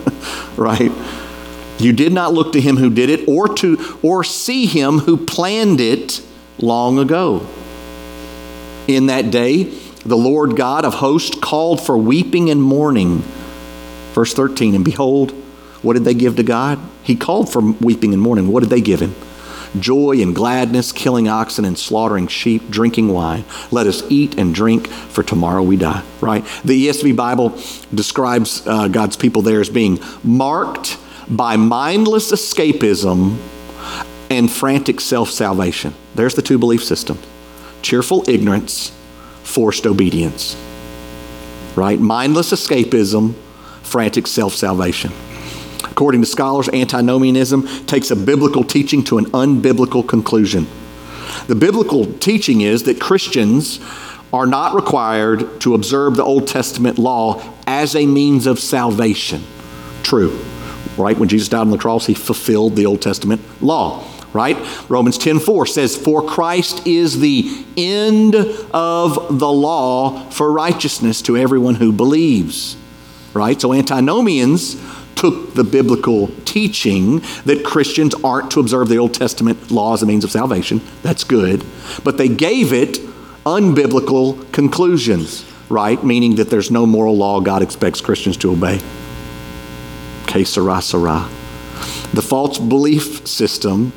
right? 0.56 0.90
You 1.82 1.92
did 1.92 2.12
not 2.12 2.32
look 2.32 2.52
to 2.52 2.60
him 2.60 2.76
who 2.76 2.90
did 2.90 3.10
it 3.10 3.28
or 3.28 3.48
to 3.56 3.98
or 4.02 4.22
see 4.22 4.66
him 4.66 4.98
who 4.98 5.16
planned 5.16 5.80
it 5.80 6.22
long 6.58 6.98
ago. 6.98 7.46
In 8.86 9.06
that 9.06 9.30
day, 9.30 9.64
the 10.04 10.16
Lord 10.16 10.56
God 10.56 10.84
of 10.84 10.94
hosts 10.94 11.36
called 11.40 11.84
for 11.84 11.96
weeping 11.96 12.50
and 12.50 12.62
mourning. 12.62 13.22
Verse 14.12 14.34
13, 14.34 14.74
and 14.74 14.84
behold, 14.84 15.32
what 15.82 15.94
did 15.94 16.04
they 16.04 16.14
give 16.14 16.36
to 16.36 16.42
God? 16.42 16.78
He 17.02 17.16
called 17.16 17.50
for 17.50 17.60
weeping 17.60 18.12
and 18.12 18.22
mourning. 18.22 18.48
What 18.48 18.60
did 18.60 18.70
they 18.70 18.80
give 18.80 19.00
him? 19.00 19.14
Joy 19.78 20.20
and 20.20 20.34
gladness, 20.34 20.92
killing 20.92 21.28
oxen 21.28 21.64
and 21.64 21.78
slaughtering 21.78 22.26
sheep, 22.26 22.68
drinking 22.68 23.08
wine. 23.08 23.44
Let 23.70 23.86
us 23.86 24.02
eat 24.10 24.38
and 24.38 24.54
drink, 24.54 24.86
for 24.86 25.22
tomorrow 25.22 25.62
we 25.62 25.76
die. 25.76 26.02
Right? 26.20 26.44
The 26.64 26.88
ESV 26.88 27.16
Bible 27.16 27.58
describes 27.92 28.66
uh, 28.66 28.88
God's 28.88 29.16
people 29.16 29.42
there 29.42 29.60
as 29.60 29.70
being 29.70 29.98
marked 30.22 30.98
by 31.28 31.56
mindless 31.56 32.32
escapism 32.32 33.38
and 34.30 34.50
frantic 34.50 35.00
self 35.00 35.30
salvation. 35.30 35.94
There's 36.14 36.34
the 36.34 36.42
two 36.42 36.58
belief 36.58 36.82
systems 36.84 37.24
cheerful 37.82 38.24
ignorance, 38.28 38.96
forced 39.42 39.86
obedience. 39.86 40.56
Right? 41.74 41.98
Mindless 41.98 42.52
escapism, 42.52 43.34
frantic 43.82 44.26
self 44.26 44.54
salvation. 44.54 45.12
According 45.84 46.22
to 46.22 46.26
scholars, 46.26 46.68
antinomianism 46.68 47.66
takes 47.86 48.10
a 48.10 48.16
biblical 48.16 48.64
teaching 48.64 49.04
to 49.04 49.18
an 49.18 49.26
unbiblical 49.26 50.06
conclusion. 50.06 50.66
The 51.48 51.54
biblical 51.54 52.06
teaching 52.18 52.60
is 52.60 52.84
that 52.84 53.00
Christians 53.00 53.80
are 54.32 54.46
not 54.46 54.74
required 54.74 55.60
to 55.60 55.74
observe 55.74 56.16
the 56.16 56.24
Old 56.24 56.48
Testament 56.48 56.98
law 56.98 57.42
as 57.66 57.94
a 57.94 58.06
means 58.06 58.46
of 58.46 58.58
salvation. 58.58 59.42
True 60.02 60.38
right? 60.96 61.18
When 61.18 61.28
Jesus 61.28 61.48
died 61.48 61.60
on 61.60 61.70
the 61.70 61.78
cross, 61.78 62.06
he 62.06 62.14
fulfilled 62.14 62.76
the 62.76 62.86
Old 62.86 63.00
Testament 63.00 63.40
law, 63.60 64.04
right? 64.32 64.56
Romans 64.88 65.18
10:4 65.18 65.66
says, 65.66 65.96
"For 65.96 66.22
Christ 66.22 66.86
is 66.86 67.20
the 67.20 67.50
end 67.76 68.34
of 68.72 69.38
the 69.38 69.52
law 69.52 70.28
for 70.30 70.52
righteousness 70.52 71.22
to 71.22 71.36
everyone 71.36 71.76
who 71.76 71.92
believes." 71.92 72.76
Right? 73.34 73.58
So 73.58 73.72
antinomians 73.72 74.76
took 75.16 75.54
the 75.54 75.64
biblical 75.64 76.30
teaching 76.44 77.22
that 77.46 77.64
Christians 77.64 78.14
aren't 78.22 78.50
to 78.50 78.60
observe 78.60 78.88
the 78.88 78.98
Old 78.98 79.14
Testament 79.14 79.70
law 79.70 79.94
as 79.94 80.02
a 80.02 80.06
means 80.06 80.24
of 80.24 80.30
salvation. 80.30 80.82
That's 81.02 81.24
good. 81.24 81.64
But 82.04 82.18
they 82.18 82.28
gave 82.28 82.72
it 82.72 83.00
unbiblical 83.46 84.50
conclusions, 84.52 85.44
right? 85.68 86.04
Meaning 86.04 86.34
that 86.36 86.50
there's 86.50 86.70
no 86.70 86.84
moral 86.84 87.16
law 87.16 87.40
God 87.40 87.62
expects 87.62 88.00
Christians 88.00 88.36
to 88.38 88.50
obey. 88.50 88.80
Sera, 90.32 90.80
sera. 90.80 91.28
The 92.14 92.22
false 92.22 92.58
belief 92.58 93.26
system 93.26 93.92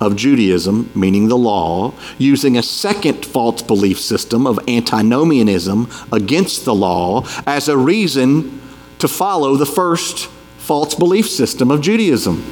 of 0.00 0.16
Judaism, 0.16 0.90
meaning 0.94 1.28
the 1.28 1.38
law, 1.38 1.94
using 2.18 2.56
a 2.56 2.62
second 2.62 3.24
false 3.24 3.62
belief 3.62 4.00
system 4.00 4.46
of 4.46 4.58
antinomianism 4.68 5.88
against 6.12 6.64
the 6.64 6.74
law 6.74 7.26
as 7.46 7.68
a 7.68 7.76
reason 7.76 8.60
to 8.98 9.08
follow 9.08 9.56
the 9.56 9.66
first 9.66 10.26
false 10.58 10.94
belief 10.94 11.28
system 11.28 11.70
of 11.70 11.80
Judaism. 11.80 12.44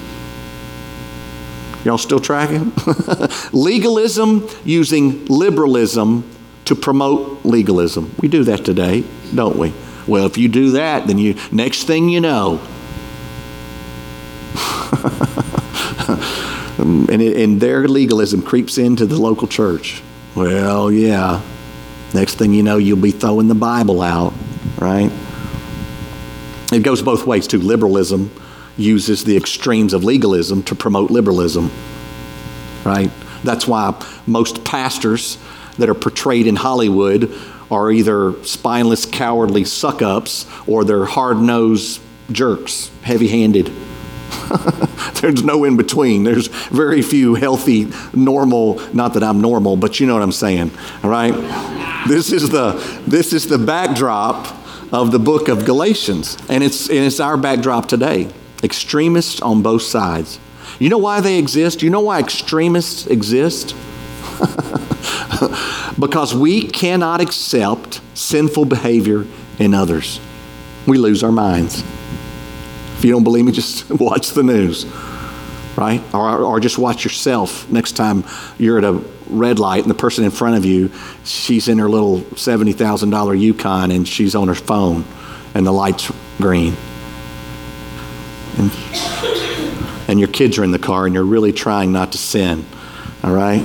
Y'all 1.84 1.98
still 1.98 2.20
tracking? 2.20 2.72
legalism 3.52 4.48
using 4.64 5.26
liberalism 5.26 6.24
to 6.64 6.74
promote 6.74 7.44
legalism. 7.44 8.14
We 8.20 8.28
do 8.28 8.44
that 8.44 8.64
today, 8.64 9.04
don't 9.34 9.58
we? 9.58 9.74
Well, 10.06 10.24
if 10.26 10.38
you 10.38 10.48
do 10.48 10.70
that, 10.72 11.06
then 11.06 11.18
you 11.18 11.34
next 11.52 11.84
thing 11.84 12.08
you 12.08 12.20
know, 12.20 12.60
and, 16.78 17.22
it, 17.22 17.36
and 17.36 17.60
their 17.60 17.86
legalism 17.88 18.42
creeps 18.42 18.78
into 18.78 19.06
the 19.06 19.16
local 19.16 19.48
church. 19.48 20.02
Well, 20.34 20.90
yeah. 20.90 21.42
Next 22.12 22.36
thing 22.36 22.52
you 22.52 22.62
know, 22.62 22.76
you'll 22.76 23.00
be 23.00 23.10
throwing 23.10 23.48
the 23.48 23.54
Bible 23.54 24.00
out, 24.02 24.32
right? 24.78 25.10
It 26.72 26.82
goes 26.82 27.02
both 27.02 27.26
ways, 27.26 27.46
too. 27.46 27.58
Liberalism 27.58 28.30
uses 28.76 29.24
the 29.24 29.36
extremes 29.36 29.92
of 29.92 30.04
legalism 30.04 30.62
to 30.64 30.74
promote 30.74 31.10
liberalism, 31.10 31.70
right? 32.84 33.10
That's 33.42 33.66
why 33.66 34.00
most 34.26 34.64
pastors 34.64 35.38
that 35.78 35.88
are 35.88 35.94
portrayed 35.94 36.46
in 36.46 36.56
Hollywood 36.56 37.32
are 37.70 37.90
either 37.90 38.42
spineless, 38.44 39.06
cowardly 39.06 39.64
suck 39.64 40.02
ups 40.02 40.46
or 40.66 40.84
they're 40.84 41.04
hard 41.04 41.38
nosed 41.38 42.00
jerks, 42.30 42.90
heavy 43.02 43.28
handed. 43.28 43.72
There's 45.20 45.42
no 45.42 45.64
in 45.64 45.76
between. 45.76 46.24
There's 46.24 46.48
very 46.48 47.02
few 47.02 47.34
healthy, 47.34 47.90
normal, 48.12 48.80
not 48.94 49.14
that 49.14 49.22
I'm 49.22 49.40
normal, 49.40 49.76
but 49.76 50.00
you 50.00 50.06
know 50.06 50.14
what 50.14 50.22
I'm 50.22 50.32
saying, 50.32 50.70
all 51.02 51.10
right? 51.10 51.34
This 52.08 52.32
is 52.32 52.50
the, 52.50 52.72
this 53.06 53.32
is 53.32 53.46
the 53.46 53.58
backdrop 53.58 54.46
of 54.92 55.10
the 55.12 55.18
book 55.18 55.48
of 55.48 55.64
Galatians, 55.64 56.36
and 56.48 56.62
it's, 56.62 56.88
and 56.88 56.98
it's 56.98 57.20
our 57.20 57.36
backdrop 57.36 57.86
today. 57.86 58.28
Extremists 58.62 59.40
on 59.40 59.62
both 59.62 59.82
sides. 59.82 60.38
You 60.78 60.88
know 60.88 60.98
why 60.98 61.20
they 61.20 61.38
exist? 61.38 61.82
You 61.82 61.90
know 61.90 62.00
why 62.00 62.20
extremists 62.20 63.06
exist? 63.06 63.74
because 65.98 66.34
we 66.34 66.68
cannot 66.68 67.20
accept 67.20 68.00
sinful 68.14 68.64
behavior 68.66 69.26
in 69.58 69.74
others. 69.74 70.20
We 70.86 70.98
lose 70.98 71.22
our 71.22 71.32
minds. 71.32 71.82
If 73.04 73.08
you 73.08 73.12
don't 73.12 73.24
believe 73.24 73.44
me, 73.44 73.52
just 73.60 73.90
watch 73.90 74.30
the 74.30 74.42
news, 74.42 74.86
right? 75.76 76.02
Or, 76.14 76.38
or 76.38 76.58
just 76.58 76.78
watch 76.78 77.04
yourself 77.04 77.68
next 77.70 77.92
time 77.92 78.24
you're 78.56 78.78
at 78.78 78.84
a 78.84 78.92
red 79.26 79.58
light 79.58 79.82
and 79.82 79.90
the 79.90 79.94
person 79.94 80.24
in 80.24 80.30
front 80.30 80.56
of 80.56 80.64
you, 80.64 80.90
she's 81.22 81.68
in 81.68 81.76
her 81.80 81.88
little 81.90 82.20
$70,000 82.20 83.38
Yukon 83.38 83.90
and 83.90 84.08
she's 84.08 84.34
on 84.34 84.48
her 84.48 84.54
phone 84.54 85.04
and 85.54 85.66
the 85.66 85.70
light's 85.70 86.10
green. 86.38 86.74
And, 88.56 88.72
and 90.08 90.18
your 90.18 90.30
kids 90.30 90.56
are 90.56 90.64
in 90.64 90.70
the 90.70 90.78
car 90.78 91.04
and 91.04 91.14
you're 91.14 91.24
really 91.24 91.52
trying 91.52 91.92
not 91.92 92.12
to 92.12 92.18
sin, 92.18 92.64
all 93.22 93.34
right? 93.34 93.60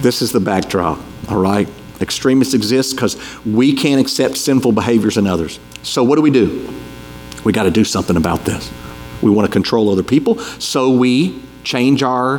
This 0.00 0.22
is 0.22 0.30
the 0.30 0.38
backdrop, 0.38 1.00
all 1.28 1.40
right? 1.40 1.68
Extremists 2.00 2.54
exist 2.54 2.96
because 2.96 3.16
we 3.44 3.74
can't 3.74 4.00
accept 4.00 4.36
sinful 4.36 4.72
behaviors 4.72 5.16
in 5.16 5.26
others. 5.26 5.60
So, 5.82 6.02
what 6.02 6.16
do 6.16 6.22
we 6.22 6.30
do? 6.30 6.72
We 7.44 7.52
got 7.52 7.64
to 7.64 7.70
do 7.70 7.84
something 7.84 8.16
about 8.16 8.44
this. 8.44 8.70
We 9.22 9.30
want 9.30 9.46
to 9.46 9.52
control 9.52 9.90
other 9.90 10.02
people, 10.02 10.38
so 10.38 10.90
we 10.90 11.42
change 11.62 12.02
our, 12.02 12.38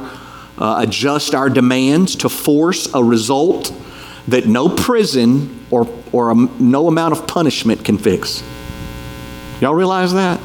uh, 0.58 0.78
adjust 0.80 1.36
our 1.36 1.50
demands 1.50 2.16
to 2.18 2.30
force 2.30 2.92
a 2.94 3.04
result 3.04 3.74
that 4.28 4.48
no 4.48 4.70
prison 4.70 5.66
or, 5.70 5.88
or 6.12 6.32
a, 6.32 6.36
no 6.36 6.88
amount 6.88 7.18
of 7.18 7.28
punishment 7.28 7.86
can 7.86 7.98
fix. 7.98 8.44
Y'all 9.60 9.76
realize 9.76 10.14
that? 10.14 10.40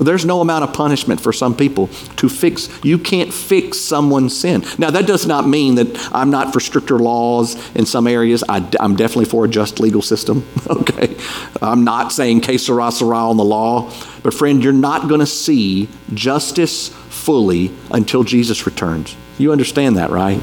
There's 0.00 0.26
no 0.26 0.40
amount 0.40 0.64
of 0.64 0.74
punishment 0.74 1.20
for 1.20 1.32
some 1.32 1.56
people 1.56 1.88
to 2.16 2.28
fix. 2.28 2.68
You 2.84 2.98
can't 2.98 3.32
fix 3.32 3.78
someone's 3.78 4.38
sin. 4.38 4.64
Now, 4.78 4.90
that 4.90 5.06
does 5.06 5.26
not 5.26 5.48
mean 5.48 5.76
that 5.76 6.14
I'm 6.14 6.30
not 6.30 6.52
for 6.52 6.60
stricter 6.60 6.98
laws 6.98 7.56
in 7.74 7.86
some 7.86 8.06
areas. 8.06 8.44
I, 8.48 8.58
am 8.78 8.96
definitely 8.96 9.24
for 9.24 9.46
a 9.46 9.48
just 9.48 9.80
legal 9.80 10.02
system. 10.02 10.46
Okay. 10.68 11.16
I'm 11.62 11.84
not 11.84 12.12
saying 12.12 12.42
que 12.42 12.58
sera, 12.58 12.90
sera 12.92 13.30
on 13.30 13.36
the 13.36 13.44
law. 13.44 13.92
But, 14.22 14.34
friend, 14.34 14.62
you're 14.62 14.72
not 14.72 15.08
going 15.08 15.20
to 15.20 15.26
see 15.26 15.88
justice 16.12 16.88
fully 16.88 17.72
until 17.90 18.24
Jesus 18.24 18.66
returns. 18.66 19.16
You 19.38 19.52
understand 19.52 19.96
that, 19.96 20.10
right? 20.10 20.42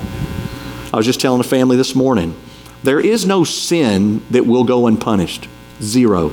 I 0.94 0.98
was 0.98 1.06
just 1.06 1.20
telling 1.20 1.40
a 1.40 1.44
family 1.44 1.78
this 1.78 1.94
morning 1.94 2.36
there 2.84 3.00
is 3.00 3.26
no 3.26 3.44
sin 3.44 4.22
that 4.32 4.46
will 4.46 4.64
go 4.66 4.88
unpunished. 4.88 5.48
Zero. 5.82 6.32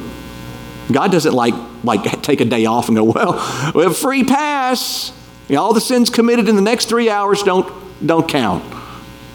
God 0.91 1.12
doesn't 1.12 1.33
like, 1.33 1.55
like 1.84 2.22
take 2.22 2.40
a 2.40 2.44
day 2.44 2.66
off 2.66 2.88
and 2.88 2.96
go, 2.96 3.04
well, 3.04 3.32
we 3.75 3.82
have 3.82 3.92
a 3.92 3.94
free 3.94 4.25
pass. 4.25 5.12
You 5.49 5.56
know, 5.56 5.62
all 5.62 5.75
the 5.75 5.80
sins 5.80 6.10
committed 6.10 6.49
in 6.49 6.56
the 6.56 6.62
next 6.62 6.88
three 6.88 7.10
hours 7.10 7.42
don't, 7.42 7.72
don't 8.06 8.28
count. 8.28 8.64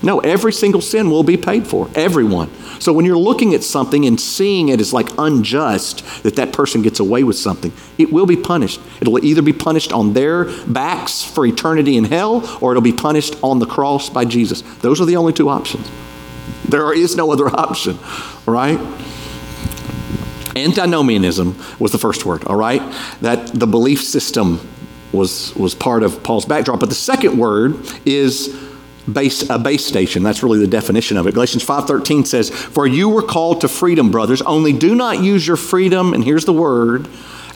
No, 0.06 0.20
every 0.20 0.54
single 0.54 0.82
sin 0.82 1.10
will 1.10 1.24
be 1.24 1.36
paid 1.36 1.66
for. 1.68 1.90
Everyone. 1.96 2.52
So 2.80 2.94
when 2.94 3.06
you're 3.06 3.18
looking 3.18 3.56
at 3.56 3.64
something 3.64 4.06
and 4.06 4.22
seeing 4.22 4.70
it 4.70 4.80
as 4.80 4.94
like 4.94 5.10
unjust 5.18 6.24
that 6.24 6.36
that 6.36 6.54
person 6.54 6.84
gets 6.84 7.00
away 7.00 7.24
with 7.24 7.38
something, 7.38 7.74
it 7.98 8.12
will 8.12 8.28
be 8.28 8.38
punished. 8.38 8.80
It'll 9.02 9.24
either 9.26 9.42
be 9.42 9.54
punished 9.54 9.92
on 9.92 10.14
their 10.14 10.46
backs 10.68 11.24
for 11.24 11.46
eternity 11.46 11.98
in 11.98 12.04
hell 12.06 12.60
or 12.62 12.72
it'll 12.72 12.84
be 12.84 12.94
punished 12.94 13.36
on 13.42 13.58
the 13.58 13.66
cross 13.66 14.10
by 14.10 14.26
Jesus. 14.26 14.62
Those 14.80 15.02
are 15.02 15.06
the 15.06 15.16
only 15.16 15.34
two 15.34 15.50
options. 15.50 15.90
There 16.70 16.94
is 16.94 17.16
no 17.16 17.32
other 17.32 17.48
option, 17.60 17.98
right? 18.46 18.80
Antinomianism 20.56 21.58
was 21.80 21.92
the 21.92 21.98
first 21.98 22.26
word, 22.26 22.46
all 22.46 22.56
right? 22.56 22.82
That 23.22 23.48
the 23.48 23.68
belief 23.68 24.04
system 24.04 24.60
was, 25.12 25.56
was 25.56 25.76
part 25.76 26.04
of 26.04 26.24
Paul's 26.24 26.46
backdrop. 26.46 26.80
But 26.80 26.90
the 26.90 26.96
second 26.96 27.38
word 27.38 27.78
is 28.06 28.56
base, 29.12 29.50
a 29.50 29.58
base 29.58 29.86
station. 29.86 30.24
That's 30.24 30.44
really 30.44 30.60
the 30.60 30.68
definition 30.68 31.18
of 31.18 31.28
it. 31.28 31.34
Galatians 31.34 31.66
5.13 31.66 32.26
says, 32.26 32.50
For 32.50 32.88
you 32.88 33.10
were 33.10 33.22
called 33.22 33.62
to 33.62 33.68
freedom, 33.68 34.12
brothers, 34.12 34.42
only 34.44 34.74
do 34.74 34.96
not 34.96 35.22
use 35.22 35.46
your 35.46 35.58
freedom, 35.58 36.14
and 36.14 36.24
here's 36.24 36.46
the 36.46 36.54
word, 36.54 37.08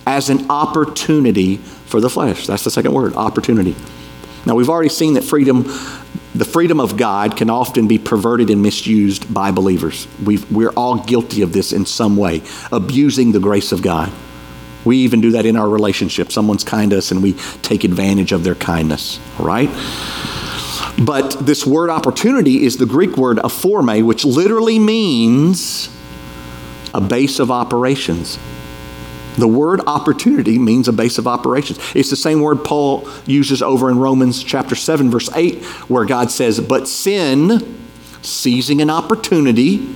as 0.06 0.30
an 0.30 0.50
opportunity 0.50 1.58
for 1.58 2.02
the 2.02 2.10
flesh. 2.10 2.48
That's 2.48 2.64
the 2.64 2.72
second 2.72 2.94
word, 2.94 3.16
opportunity. 3.16 3.76
Now, 4.46 4.56
we've 4.56 4.70
already 4.70 4.90
seen 4.90 5.14
that 5.14 5.24
freedom 5.24 5.66
the 6.36 6.46
freedom 6.46 6.80
of 6.80 6.96
God 6.96 7.36
can 7.36 7.50
often 7.50 7.88
be 7.88 7.98
perverted 7.98 8.50
and 8.50 8.62
misused 8.62 9.34
by 9.34 9.52
believers. 9.52 10.08
we 10.24 10.38
we're 10.52 10.72
all 10.72 11.04
guilty 11.04 11.42
of 11.42 11.54
this 11.54 11.74
in 11.74 11.86
some 11.86 12.18
way, 12.18 12.44
abusing 12.72 13.32
the 13.32 13.40
grace 13.40 13.72
of 13.72 13.82
God. 13.82 14.12
We 14.86 14.98
even 14.98 15.22
do 15.22 15.32
that 15.32 15.46
in 15.46 15.56
our 15.56 15.68
relationship. 15.68 16.32
Someone's 16.32 16.64
kind 16.64 16.92
to 16.92 16.98
us 16.98 17.12
and 17.12 17.22
we 17.22 17.34
take 17.62 17.84
advantage 17.84 18.32
of 18.32 18.44
their 18.44 18.56
kindness, 18.56 19.20
right? 19.38 19.70
But 21.04 21.46
this 21.46 21.66
word 21.66 21.90
opportunity 21.90 22.66
is 22.66 22.78
the 22.78 22.86
Greek 22.86 23.18
word 23.18 23.38
aphorme, 23.38 24.06
which 24.06 24.26
literally 24.26 24.80
means 24.80 25.90
a 26.94 27.02
base 27.02 27.40
of 27.40 27.52
operations. 27.52 28.38
The 29.40 29.48
word 29.48 29.80
opportunity 29.88 30.60
means 30.60 30.90
a 30.90 30.94
base 30.94 31.18
of 31.18 31.26
operations. 31.26 31.80
It's 31.96 32.10
the 32.10 32.18
same 32.18 32.42
word 32.42 32.66
Paul 32.66 33.08
uses 33.26 33.62
over 33.62 33.90
in 33.90 33.98
Romans 33.98 34.44
chapter 34.44 34.76
7, 34.76 35.10
verse 35.10 35.30
8, 35.34 35.64
where 35.88 36.04
God 36.04 36.30
says, 36.30 36.60
But 36.60 36.90
sin, 36.90 37.78
seizing 38.22 38.82
an 38.82 38.90
opportunity 38.90 39.96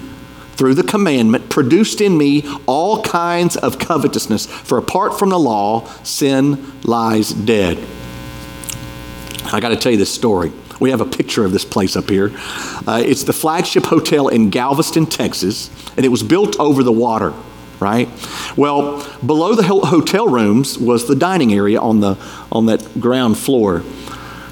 through 0.54 0.76
the 0.76 0.84
commandment, 0.84 1.50
produced 1.50 2.00
in 2.00 2.18
me 2.18 2.44
all 2.68 3.02
kinds 3.02 3.58
of 3.58 3.80
covetousness. 3.80 4.46
For 4.46 4.78
apart 4.78 5.20
from 5.20 5.30
the 5.30 5.40
law, 5.40 5.88
sin 6.04 6.82
lies 6.84 7.32
dead. 7.32 7.86
I 9.52 9.60
got 9.60 9.70
to 9.70 9.76
tell 9.76 9.92
you 9.92 9.98
this 9.98 10.14
story. 10.14 10.54
We 10.80 10.92
have 10.92 11.02
a 11.02 11.06
picture 11.06 11.44
of 11.44 11.52
this 11.52 11.66
place 11.66 11.98
up 11.98 12.10
here. 12.10 12.32
Uh, 12.88 13.04
it's 13.06 13.24
the 13.24 13.34
flagship 13.34 13.86
hotel 13.86 14.30
in 14.30 14.50
Galveston, 14.52 15.06
Texas, 15.06 15.70
and 15.98 16.06
it 16.06 16.10
was 16.10 16.24
built 16.24 16.58
over 16.60 16.82
the 16.82 16.94
water 16.94 17.34
right? 17.80 18.10
Well, 18.56 19.06
below 19.26 19.56
the 19.56 19.64
hotel 19.64 20.28
rooms 20.28 20.78
was 20.78 21.08
the 21.08 21.16
dining 21.16 21.54
area 21.54 21.80
on 21.80 22.00
the 22.00 22.18
on 22.52 22.66
that 22.68 23.00
ground 23.00 23.38
floor. 23.38 23.84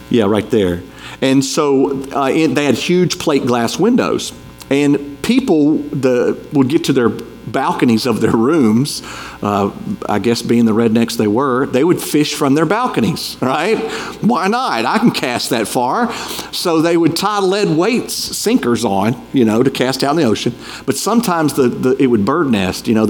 Yeah, 0.10 0.26
right 0.26 0.50
there. 0.50 0.84
And 1.22 1.46
so 1.46 2.04
uh, 2.12 2.30
it, 2.30 2.56
they 2.56 2.66
had 2.66 2.76
huge 2.76 3.20
plate 3.20 3.46
glass 3.46 3.78
windows, 3.78 4.34
and 4.70 5.22
people 5.22 5.78
the, 5.78 6.38
would 6.52 6.68
get 6.68 6.84
to 6.86 6.94
their 6.94 7.10
balconies 7.52 8.06
of 8.06 8.22
their 8.22 8.36
rooms, 8.36 9.02
uh, 9.42 9.72
I 10.08 10.20
guess 10.20 10.42
being 10.42 10.66
the 10.66 10.72
rednecks 10.72 11.18
they 11.18 11.28
were, 11.28 11.66
they 11.66 11.84
would 11.84 12.02
fish 12.02 12.34
from 12.34 12.56
their 12.56 12.66
balconies, 12.66 13.38
right? 13.42 13.78
Why 14.22 14.48
not? 14.48 14.86
I 14.86 14.98
can 15.00 15.12
cast 15.12 15.50
that 15.50 15.68
far. 15.68 16.14
So 16.52 16.82
they 16.82 16.98
would 16.98 17.16
tie 17.16 17.40
lead 17.40 17.70
weights, 17.70 18.14
sinkers 18.14 18.86
on, 18.86 19.22
you 19.34 19.46
know, 19.46 19.64
to 19.64 19.72
cast 19.72 20.04
out 20.04 20.12
in 20.12 20.18
the 20.18 20.24
ocean. 20.24 20.56
But 20.86 20.96
sometimes 20.96 21.54
the, 21.54 21.70
the 21.70 22.02
it 22.02 22.08
would 22.08 22.26
bird 22.26 22.50
nest, 22.50 22.88
you 22.88 22.94
know, 22.94 23.06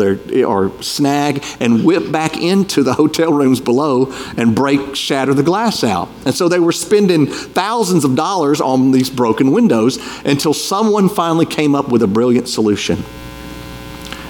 or 0.45 0.81
snag 0.81 1.43
and 1.59 1.83
whip 1.83 2.11
back 2.11 2.37
into 2.37 2.83
the 2.83 2.93
hotel 2.93 3.33
rooms 3.33 3.59
below 3.59 4.11
and 4.37 4.55
break, 4.55 4.95
shatter 4.95 5.33
the 5.33 5.43
glass 5.43 5.83
out. 5.83 6.09
And 6.25 6.33
so 6.33 6.47
they 6.47 6.59
were 6.59 6.71
spending 6.71 7.27
thousands 7.27 8.03
of 8.03 8.15
dollars 8.15 8.61
on 8.61 8.91
these 8.91 9.09
broken 9.09 9.51
windows 9.51 9.97
until 10.25 10.53
someone 10.53 11.09
finally 11.09 11.45
came 11.45 11.75
up 11.75 11.89
with 11.89 12.01
a 12.01 12.07
brilliant 12.07 12.47
solution. 12.47 13.03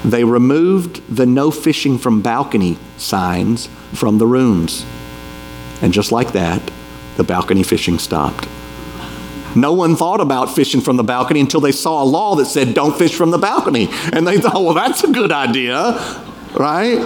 They 0.03 0.23
removed 0.23 1.15
the 1.15 1.25
no 1.25 1.51
fishing 1.51 1.97
from 1.97 2.21
balcony 2.21 2.77
signs 2.97 3.67
from 3.93 4.17
the 4.17 4.27
rooms. 4.27 4.85
And 5.81 5.93
just 5.93 6.11
like 6.11 6.33
that, 6.33 6.71
the 7.17 7.23
balcony 7.23 7.63
fishing 7.63 7.99
stopped. 7.99 8.47
No 9.55 9.73
one 9.73 9.95
thought 9.95 10.21
about 10.21 10.55
fishing 10.55 10.81
from 10.81 10.95
the 10.95 11.03
balcony 11.03 11.41
until 11.41 11.59
they 11.59 11.73
saw 11.73 12.01
a 12.01 12.05
law 12.05 12.35
that 12.35 12.45
said 12.45 12.73
don't 12.73 12.97
fish 12.97 13.13
from 13.13 13.31
the 13.31 13.37
balcony. 13.37 13.89
And 14.13 14.25
they 14.25 14.37
thought, 14.37 14.63
well, 14.63 14.73
that's 14.73 15.03
a 15.03 15.11
good 15.11 15.31
idea, 15.31 15.93
right? 16.57 16.99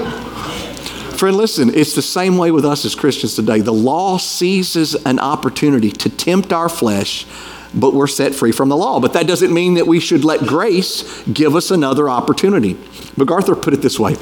Friend, 1.18 1.36
listen, 1.36 1.74
it's 1.74 1.96
the 1.96 2.02
same 2.02 2.38
way 2.38 2.52
with 2.52 2.66
us 2.66 2.86
as 2.86 2.94
Christians 2.94 3.36
today. 3.36 3.62
The 3.62 3.74
law 3.74 4.18
seizes 4.18 4.96
an 5.06 5.18
opportunity 5.20 5.90
to 5.90 6.10
tempt 6.10 6.54
our 6.54 6.70
flesh 6.70 7.26
but 7.74 7.94
we're 7.94 8.08
set 8.08 8.36
free 8.36 8.52
from 8.52 8.70
the 8.70 8.78
law. 8.78 9.00
But 9.00 9.14
that 9.14 9.28
doesn't 9.28 9.54
mean 9.54 9.76
that 9.76 9.88
we 9.88 10.00
should 10.00 10.24
let 10.24 10.42
grace 10.42 11.24
give 11.24 11.56
us 11.56 11.72
another 11.72 12.10
opportunity. 12.10 12.78
MacArthur 13.18 13.56
put 13.56 13.74
it 13.74 13.82
this 13.82 14.00
way 14.00 14.16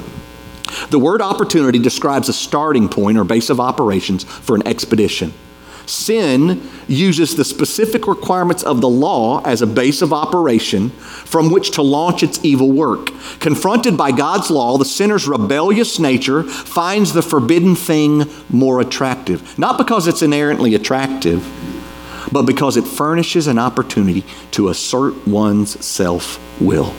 The 0.90 0.98
word 0.98 1.22
opportunity 1.22 1.78
describes 1.78 2.28
a 2.28 2.32
starting 2.32 2.88
point 2.88 3.18
or 3.18 3.24
base 3.24 3.50
of 3.50 3.60
operations 3.60 4.24
for 4.24 4.56
an 4.56 4.66
expedition. 4.66 5.32
Sin 5.86 6.62
uses 6.88 7.36
the 7.36 7.44
specific 7.44 8.06
requirements 8.06 8.62
of 8.62 8.80
the 8.80 8.88
law 8.88 9.42
as 9.44 9.60
a 9.60 9.66
base 9.66 10.00
of 10.00 10.12
operation 10.12 10.90
from 10.90 11.50
which 11.50 11.72
to 11.72 11.82
launch 11.82 12.22
its 12.22 12.42
evil 12.42 12.72
work. 12.72 13.10
Confronted 13.40 13.96
by 13.96 14.10
God's 14.10 14.50
law, 14.50 14.78
the 14.78 14.84
sinner's 14.84 15.28
rebellious 15.28 15.98
nature 15.98 16.42
finds 16.42 17.12
the 17.12 17.22
forbidden 17.22 17.74
thing 17.74 18.24
more 18.48 18.80
attractive. 18.80 19.58
Not 19.58 19.76
because 19.76 20.06
it's 20.06 20.22
inherently 20.22 20.74
attractive, 20.74 21.46
but 22.32 22.42
because 22.42 22.76
it 22.76 22.86
furnishes 22.86 23.46
an 23.46 23.58
opportunity 23.58 24.24
to 24.52 24.68
assert 24.68 25.26
one's 25.26 25.84
self 25.84 26.40
will. 26.60 26.94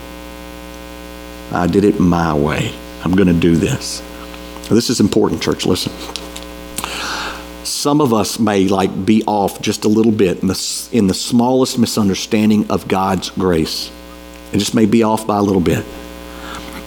I 1.51 1.67
did 1.67 1.83
it 1.83 1.99
my 1.99 2.33
way. 2.33 2.73
I'm 3.03 3.15
going 3.15 3.27
to 3.27 3.39
do 3.39 3.55
this. 3.55 4.01
This 4.69 4.89
is 4.89 4.99
important, 4.99 5.41
church. 5.41 5.65
Listen. 5.65 5.91
Some 7.63 8.01
of 8.01 8.13
us 8.13 8.39
may 8.39 8.67
like 8.67 9.05
be 9.05 9.23
off 9.25 9.61
just 9.61 9.85
a 9.85 9.87
little 9.87 10.11
bit 10.11 10.41
in 10.41 10.47
the, 10.47 10.89
in 10.91 11.07
the 11.07 11.13
smallest 11.13 11.77
misunderstanding 11.77 12.69
of 12.71 12.87
God's 12.87 13.29
grace. 13.29 13.91
It 14.53 14.57
just 14.57 14.73
may 14.73 14.85
be 14.85 15.03
off 15.03 15.27
by 15.27 15.37
a 15.37 15.41
little 15.41 15.61
bit. 15.61 15.85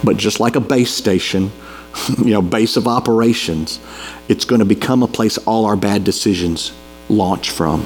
But 0.03 0.17
just 0.17 0.39
like 0.39 0.55
a 0.55 0.61
base 0.61 0.91
station, 0.93 1.51
you 2.17 2.31
know, 2.31 2.41
base 2.41 2.77
of 2.77 2.87
operations, 2.87 3.79
it's 4.27 4.45
going 4.45 4.59
to 4.59 4.65
become 4.65 5.03
a 5.03 5.07
place 5.07 5.37
all 5.39 5.65
our 5.65 5.75
bad 5.75 6.03
decisions 6.03 6.73
launch 7.09 7.49
from 7.49 7.85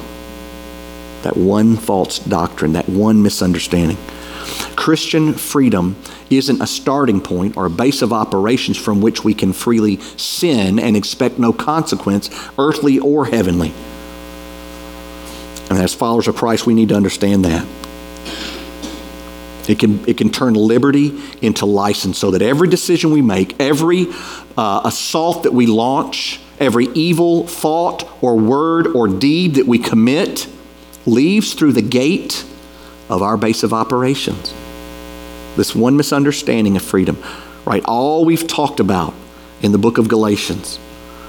that 1.24 1.36
one 1.36 1.76
false 1.76 2.18
doctrine, 2.20 2.72
that 2.72 2.88
one 2.88 3.22
misunderstanding. 3.22 3.98
Christian 4.76 5.34
freedom 5.34 5.96
isn't 6.30 6.60
a 6.60 6.66
starting 6.66 7.20
point 7.20 7.56
or 7.56 7.66
a 7.66 7.70
base 7.70 8.02
of 8.02 8.12
operations 8.12 8.76
from 8.76 9.00
which 9.00 9.24
we 9.24 9.34
can 9.34 9.52
freely 9.52 9.98
sin 10.16 10.78
and 10.78 10.96
expect 10.96 11.38
no 11.38 11.52
consequence, 11.52 12.30
earthly 12.58 12.98
or 12.98 13.26
heavenly. 13.26 13.72
And 15.70 15.78
as 15.78 15.94
followers 15.94 16.28
of 16.28 16.36
Christ, 16.36 16.66
we 16.66 16.74
need 16.74 16.90
to 16.90 16.94
understand 16.94 17.44
that. 17.44 17.66
It 19.68 19.78
can, 19.78 20.06
it 20.06 20.18
can 20.18 20.30
turn 20.30 20.54
liberty 20.54 21.18
into 21.40 21.64
license 21.64 22.18
so 22.18 22.30
that 22.32 22.42
every 22.42 22.68
decision 22.68 23.10
we 23.10 23.22
make, 23.22 23.58
every 23.58 24.06
uh, 24.58 24.82
assault 24.84 25.44
that 25.44 25.54
we 25.54 25.66
launch, 25.66 26.38
every 26.60 26.86
evil 26.88 27.46
thought 27.46 28.06
or 28.22 28.36
word 28.36 28.86
or 28.88 29.08
deed 29.08 29.54
that 29.54 29.66
we 29.66 29.78
commit, 29.78 30.46
leaves 31.06 31.54
through 31.54 31.72
the 31.72 31.82
gate 31.82 32.44
of 33.08 33.22
our 33.22 33.36
base 33.36 33.62
of 33.62 33.72
operations. 33.72 34.52
This 35.56 35.74
one 35.74 35.96
misunderstanding 35.96 36.76
of 36.76 36.82
freedom, 36.82 37.22
right? 37.64 37.84
All 37.84 38.24
we've 38.24 38.46
talked 38.46 38.80
about 38.80 39.14
in 39.62 39.72
the 39.72 39.78
book 39.78 39.98
of 39.98 40.08
Galatians 40.08 40.78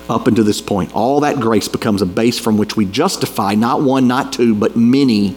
up 0.09 0.27
until 0.27 0.43
this 0.43 0.61
point. 0.61 0.93
All 0.95 1.21
that 1.21 1.39
grace 1.39 1.67
becomes 1.67 2.01
a 2.01 2.05
base 2.05 2.39
from 2.39 2.57
which 2.57 2.75
we 2.75 2.85
justify 2.85 3.55
not 3.55 3.81
one, 3.81 4.07
not 4.07 4.33
two, 4.33 4.55
but 4.55 4.75
many 4.75 5.35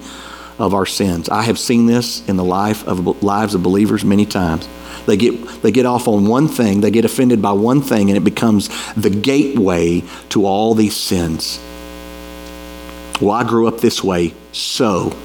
of 0.59 0.74
our 0.74 0.87
sins. 0.87 1.29
I 1.29 1.42
have 1.42 1.59
seen 1.59 1.87
this 1.87 2.27
in 2.29 2.37
the 2.37 2.44
life 2.44 2.87
of 2.87 3.22
lives 3.22 3.55
of 3.55 3.62
believers 3.62 4.05
many 4.05 4.27
times. 4.27 4.68
They 5.07 5.16
get, 5.16 5.62
they 5.62 5.70
get 5.70 5.87
off 5.87 6.09
on 6.09 6.27
one 6.27 6.48
thing, 6.48 6.81
they 6.81 6.90
get 6.90 7.05
offended 7.05 7.40
by 7.40 7.53
one 7.53 7.81
thing, 7.81 8.11
and 8.11 8.16
it 8.16 8.24
becomes 8.24 8.68
the 8.94 9.11
gateway 9.11 10.03
to 10.31 10.44
all 10.44 10.74
these 10.74 10.96
sins. 10.96 11.61
Well, 13.20 13.33
I 13.33 13.42
grew 13.42 13.66
up 13.66 13.81
this 13.81 14.02
way, 14.02 14.33
so. 14.52 15.16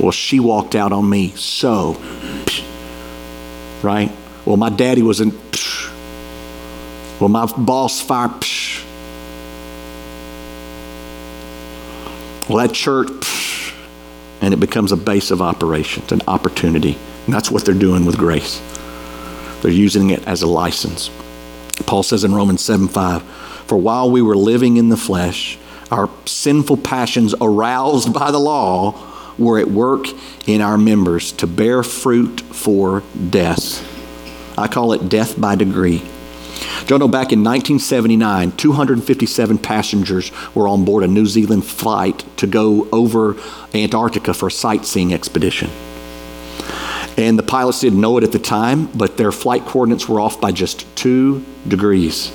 Well, 0.00 0.10
she 0.10 0.40
walked 0.40 0.74
out 0.74 0.92
on 0.92 1.08
me, 1.08 1.30
so. 1.30 1.96
Right? 3.82 4.10
Well, 4.44 4.56
my 4.56 4.70
daddy 4.70 5.02
was 5.02 5.20
in. 5.20 5.32
Well, 7.20 7.28
my 7.28 7.46
boss 7.46 8.00
fired. 8.00 8.44
Well, 12.48 12.58
that 12.58 12.74
church, 12.74 13.74
and 14.40 14.52
it 14.54 14.58
becomes 14.58 14.92
a 14.92 14.96
base 14.96 15.30
of 15.30 15.42
operations, 15.42 16.12
an 16.12 16.22
opportunity. 16.28 16.96
And 17.24 17.34
that's 17.34 17.50
what 17.50 17.64
they're 17.64 17.74
doing 17.74 18.04
with 18.04 18.16
grace. 18.16 18.60
They're 19.62 19.72
using 19.72 20.10
it 20.10 20.26
as 20.28 20.42
a 20.42 20.46
license. 20.46 21.10
Paul 21.86 22.02
says 22.02 22.22
in 22.24 22.34
Romans 22.34 22.62
7 22.62 22.88
5, 22.88 23.22
For 23.22 23.76
while 23.76 24.10
we 24.10 24.22
were 24.22 24.36
living 24.36 24.76
in 24.76 24.88
the 24.88 24.96
flesh, 24.96 25.58
our 25.90 26.10
sinful 26.24 26.78
passions 26.78 27.34
aroused 27.40 28.12
by 28.12 28.30
the 28.30 28.38
law 28.38 29.12
were 29.38 29.58
at 29.58 29.68
work 29.68 30.06
in 30.46 30.60
our 30.60 30.78
members 30.78 31.32
to 31.32 31.46
bear 31.46 31.82
fruit 31.82 32.40
for 32.40 33.02
death. 33.30 33.84
I 34.58 34.68
call 34.68 34.92
it 34.92 35.08
death 35.08 35.38
by 35.40 35.54
degree. 35.54 36.02
Know, 36.88 37.08
back 37.08 37.32
in 37.32 37.42
1979, 37.42 38.52
257 38.52 39.58
passengers 39.58 40.30
were 40.54 40.68
on 40.68 40.84
board 40.84 41.02
a 41.02 41.08
New 41.08 41.26
Zealand 41.26 41.66
flight 41.66 42.24
to 42.38 42.46
go 42.46 42.88
over 42.92 43.36
Antarctica 43.74 44.32
for 44.32 44.46
a 44.46 44.50
sightseeing 44.50 45.12
expedition. 45.12 45.68
And 47.18 47.38
the 47.38 47.42
pilots 47.42 47.80
didn't 47.80 48.00
know 48.00 48.16
it 48.18 48.24
at 48.24 48.32
the 48.32 48.38
time, 48.38 48.86
but 48.86 49.16
their 49.16 49.32
flight 49.32 49.64
coordinates 49.64 50.08
were 50.08 50.20
off 50.20 50.40
by 50.40 50.52
just 50.52 50.86
two 50.96 51.44
degrees. 51.66 52.30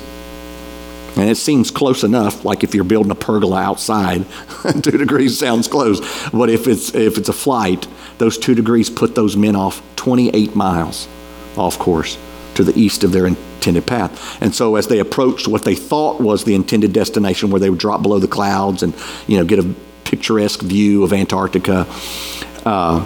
And 1.16 1.28
it 1.28 1.36
seems 1.36 1.70
close 1.70 2.04
enough, 2.04 2.44
like 2.44 2.64
if 2.64 2.74
you're 2.74 2.84
building 2.84 3.12
a 3.12 3.16
pergola 3.16 3.60
outside, 3.60 4.24
two 4.82 4.98
degrees 4.98 5.38
sounds 5.38 5.68
close. 5.68 6.00
But 6.30 6.48
if 6.48 6.66
it's, 6.66 6.94
if 6.94 7.18
it's 7.18 7.28
a 7.28 7.34
flight, 7.34 7.86
those 8.18 8.38
two 8.38 8.54
degrees 8.54 8.88
put 8.88 9.14
those 9.14 9.36
men 9.36 9.54
off 9.54 9.82
28 9.96 10.56
miles 10.56 11.08
off 11.56 11.78
course 11.78 12.18
to 12.54 12.64
the 12.64 12.78
east 12.78 13.04
of 13.04 13.12
their 13.12 13.26
intended 13.26 13.86
path. 13.86 14.40
And 14.42 14.54
so 14.54 14.76
as 14.76 14.86
they 14.86 15.00
approached 15.00 15.48
what 15.48 15.64
they 15.64 15.74
thought 15.74 16.20
was 16.20 16.44
the 16.44 16.54
intended 16.54 16.92
destination 16.92 17.50
where 17.50 17.60
they 17.60 17.70
would 17.70 17.78
drop 17.78 18.02
below 18.02 18.18
the 18.18 18.28
clouds 18.28 18.82
and, 18.82 18.94
you 19.26 19.36
know, 19.36 19.44
get 19.44 19.58
a 19.58 19.74
picturesque 20.04 20.60
view 20.60 21.04
of 21.04 21.12
Antarctica, 21.12 21.86
uh, 22.64 23.04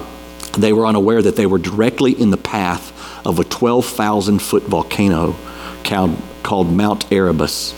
they 0.58 0.72
were 0.72 0.86
unaware 0.86 1.22
that 1.22 1.36
they 1.36 1.46
were 1.46 1.58
directly 1.58 2.12
in 2.12 2.30
the 2.30 2.36
path 2.36 2.92
of 3.26 3.38
a 3.38 3.44
12,000 3.44 4.40
foot 4.40 4.62
volcano 4.62 5.34
called 5.82 6.72
Mount 6.72 7.10
Erebus. 7.12 7.74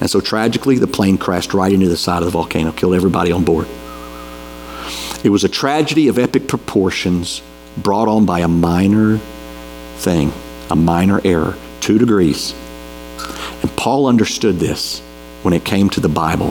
And 0.00 0.10
so 0.10 0.20
tragically, 0.20 0.78
the 0.78 0.86
plane 0.86 1.18
crashed 1.18 1.54
right 1.54 1.72
into 1.72 1.88
the 1.88 1.96
side 1.96 2.18
of 2.18 2.26
the 2.26 2.30
volcano, 2.30 2.72
killed 2.72 2.94
everybody 2.94 3.32
on 3.32 3.44
board. 3.44 3.66
It 5.24 5.30
was 5.30 5.44
a 5.44 5.48
tragedy 5.48 6.08
of 6.08 6.18
epic 6.18 6.46
proportions 6.48 7.42
brought 7.76 8.08
on 8.08 8.26
by 8.26 8.40
a 8.40 8.48
minor 8.48 9.18
thing, 9.96 10.32
a 10.70 10.76
minor 10.76 11.20
error, 11.24 11.56
two 11.80 11.98
degrees. 11.98 12.54
And 13.62 13.74
Paul 13.76 14.06
understood 14.06 14.56
this 14.56 15.00
when 15.42 15.54
it 15.54 15.64
came 15.64 15.90
to 15.90 16.00
the 16.00 16.08
Bible. 16.08 16.50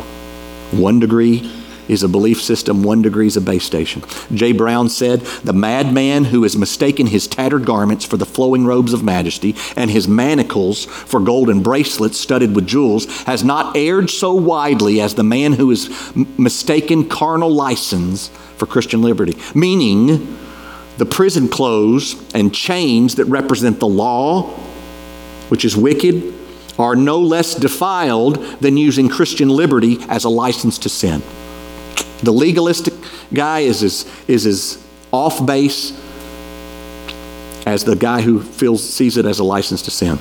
One 0.71 0.99
degree 0.99 1.49
is 1.87 2.03
a 2.03 2.09
belief 2.09 2.41
system, 2.41 2.83
one 2.83 3.01
degree 3.01 3.27
is 3.27 3.37
a 3.37 3.41
base 3.41 3.63
station. 3.63 4.03
J. 4.33 4.51
Brown 4.51 4.89
said, 4.89 5.21
The 5.21 5.53
madman 5.53 6.25
who 6.25 6.43
has 6.43 6.57
mistaken 6.57 7.07
his 7.07 7.27
tattered 7.27 7.65
garments 7.65 8.05
for 8.05 8.17
the 8.17 8.25
flowing 8.25 8.65
robes 8.65 8.93
of 8.93 9.03
majesty 9.03 9.55
and 9.75 9.91
his 9.91 10.07
manacles 10.07 10.85
for 10.85 11.19
golden 11.19 11.61
bracelets 11.61 12.19
studded 12.19 12.55
with 12.55 12.67
jewels 12.67 13.05
has 13.23 13.43
not 13.43 13.75
erred 13.75 14.09
so 14.09 14.33
widely 14.33 15.01
as 15.01 15.15
the 15.15 15.23
man 15.23 15.53
who 15.53 15.69
has 15.69 15.89
mistaken 16.37 17.07
carnal 17.07 17.49
license 17.49 18.29
for 18.57 18.65
Christian 18.65 19.01
liberty. 19.01 19.37
Meaning, 19.53 20.37
the 20.97 21.05
prison 21.05 21.49
clothes 21.49 22.15
and 22.33 22.53
chains 22.53 23.15
that 23.15 23.25
represent 23.25 23.79
the 23.79 23.87
law, 23.87 24.43
which 25.49 25.65
is 25.65 25.75
wicked, 25.75 26.33
are 26.77 26.95
no 26.95 27.19
less 27.19 27.55
defiled 27.55 28.35
than 28.59 28.77
using 28.77 29.09
Christian 29.09 29.49
liberty 29.49 29.97
as 30.09 30.23
a 30.23 30.29
license 30.29 30.77
to 30.79 30.89
sin. 30.89 31.21
The 32.23 32.31
legalistic 32.31 32.93
guy 33.33 33.61
is 33.61 33.83
as, 33.83 34.05
is 34.27 34.45
as 34.45 34.83
off 35.11 35.45
base 35.45 35.91
as 37.65 37.83
the 37.83 37.95
guy 37.95 38.21
who 38.21 38.41
feels, 38.41 38.87
sees 38.87 39.17
it 39.17 39.25
as 39.25 39.39
a 39.39 39.43
license 39.43 39.81
to 39.83 39.91
sin. 39.91 40.19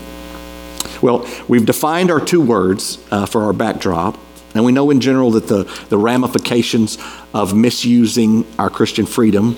Well, 1.03 1.29
we've 1.49 1.67
defined 1.67 2.11
our 2.11 2.21
two 2.21 2.41
words 2.41 2.99
uh, 3.11 3.27
for 3.27 3.45
our 3.45 3.53
backdrop, 3.53 4.19
and 4.55 4.65
we 4.65 4.73
know 4.73 4.91
in 4.91 5.01
general 5.01 5.31
that 5.33 5.49
the, 5.49 5.65
the 5.89 5.99
ramifications 5.99 6.99
of 7.35 7.55
misusing 7.55 8.47
our 8.59 8.71
Christian 8.71 9.05
freedom, 9.05 9.55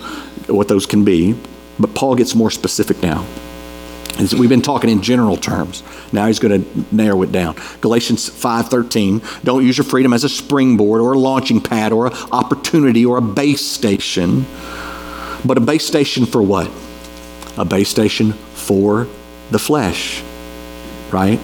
what 0.46 0.68
those 0.68 0.86
can 0.86 1.04
be. 1.04 1.36
But 1.78 1.94
Paul 1.94 2.14
gets 2.16 2.34
more 2.34 2.50
specific 2.50 3.02
now. 3.02 3.26
We've 4.18 4.48
been 4.48 4.62
talking 4.62 4.88
in 4.88 5.02
general 5.02 5.36
terms. 5.36 5.82
Now 6.10 6.26
he's 6.26 6.38
going 6.38 6.64
to 6.64 6.94
narrow 6.94 7.22
it 7.22 7.32
down. 7.32 7.56
Galatians 7.82 8.30
5:13, 8.30 9.44
don't 9.44 9.64
use 9.64 9.76
your 9.76 9.84
freedom 9.84 10.12
as 10.12 10.24
a 10.24 10.28
springboard 10.28 11.02
or 11.02 11.12
a 11.12 11.18
launching 11.18 11.60
pad 11.60 11.92
or 11.92 12.06
an 12.06 12.14
opportunity 12.32 13.04
or 13.04 13.18
a 13.18 13.22
base 13.22 13.64
station. 13.64 14.46
But 15.44 15.58
a 15.58 15.60
base 15.60 15.86
station 15.86 16.24
for 16.24 16.42
what? 16.42 16.70
A 17.58 17.64
base 17.64 17.90
station 17.90 18.32
for 18.54 19.06
the 19.50 19.58
flesh. 19.58 20.22
Right? 21.12 21.38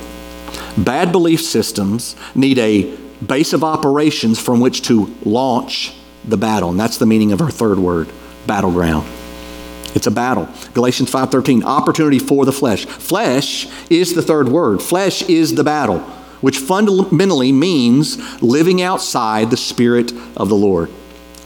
Bad 0.79 1.13
belief 1.13 1.43
systems 1.43 2.17
need 2.35 2.59
a 2.59 2.97
base 3.27 3.53
of 3.53 3.63
operations 3.63 4.39
from 4.39 4.61
which 4.61 4.83
to 4.83 5.15
launch 5.25 5.95
the 6.25 6.39
battle. 6.39 6.71
And 6.71 6.81
that's 6.81 6.97
the 6.97 7.07
meaning 7.07 7.33
of 7.33 7.43
our 7.43 7.51
third 7.51 7.79
word, 7.79 8.09
battleground. 8.47 9.07
It's 9.95 10.07
a 10.07 10.11
battle. 10.11 10.49
Galatians 10.75 11.11
5:13, 11.11 11.65
opportunity 11.65 12.19
for 12.19 12.45
the 12.45 12.53
flesh. 12.53 12.87
Flesh 12.87 13.69
is 13.91 14.15
the 14.15 14.23
third 14.23 14.49
word. 14.49 14.83
Flesh 14.83 15.23
is 15.23 15.55
the 15.55 15.65
battle, 15.65 15.99
which 16.41 16.59
fundamentally 16.59 17.53
means 17.53 18.19
living 18.43 18.81
outside 18.83 19.51
the 19.51 19.57
spirit 19.57 20.13
of 20.37 20.49
the 20.49 20.57
Lord. 20.57 20.91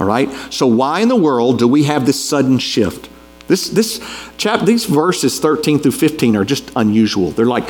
All 0.00 0.06
right? 0.06 0.30
So 0.50 0.66
why 0.66 1.00
in 1.00 1.08
the 1.08 1.16
world 1.16 1.58
do 1.58 1.66
we 1.66 1.84
have 1.84 2.06
this 2.06 2.22
sudden 2.22 2.58
shift? 2.58 3.08
This 3.48 3.68
this 3.68 4.00
chap 4.38 4.66
these 4.66 4.84
verses 4.86 5.38
13 5.38 5.78
through 5.78 5.92
15 5.92 6.36
are 6.36 6.44
just 6.44 6.70
unusual. 6.74 7.30
They're 7.30 7.46
like 7.46 7.68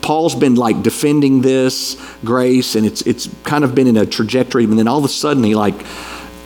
Paul's 0.00 0.34
been 0.34 0.54
like 0.54 0.82
defending 0.82 1.42
this 1.42 1.96
grace 2.24 2.74
and 2.74 2.86
it's 2.86 3.02
it's 3.02 3.28
kind 3.44 3.62
of 3.62 3.74
been 3.74 3.86
in 3.86 3.96
a 3.96 4.06
trajectory 4.06 4.64
and 4.64 4.78
then 4.78 4.88
all 4.88 4.98
of 4.98 5.04
a 5.04 5.08
sudden 5.08 5.44
he 5.44 5.54
like 5.54 5.74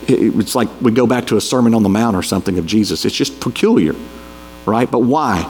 it's 0.09 0.55
like 0.55 0.69
we 0.81 0.93
go 0.93 1.07
back 1.07 1.27
to 1.29 1.37
a 1.37 1.41
Sermon 1.41 1.75
on 1.75 1.83
the 1.83 1.89
Mount 1.89 2.17
or 2.17 2.23
something 2.23 2.59
of 2.59 2.67
Jesus. 2.67 3.05
It's 3.05 3.15
just 3.15 3.41
peculiar, 3.41 3.95
right? 4.65 4.91
But 4.91 5.01
why? 5.01 5.45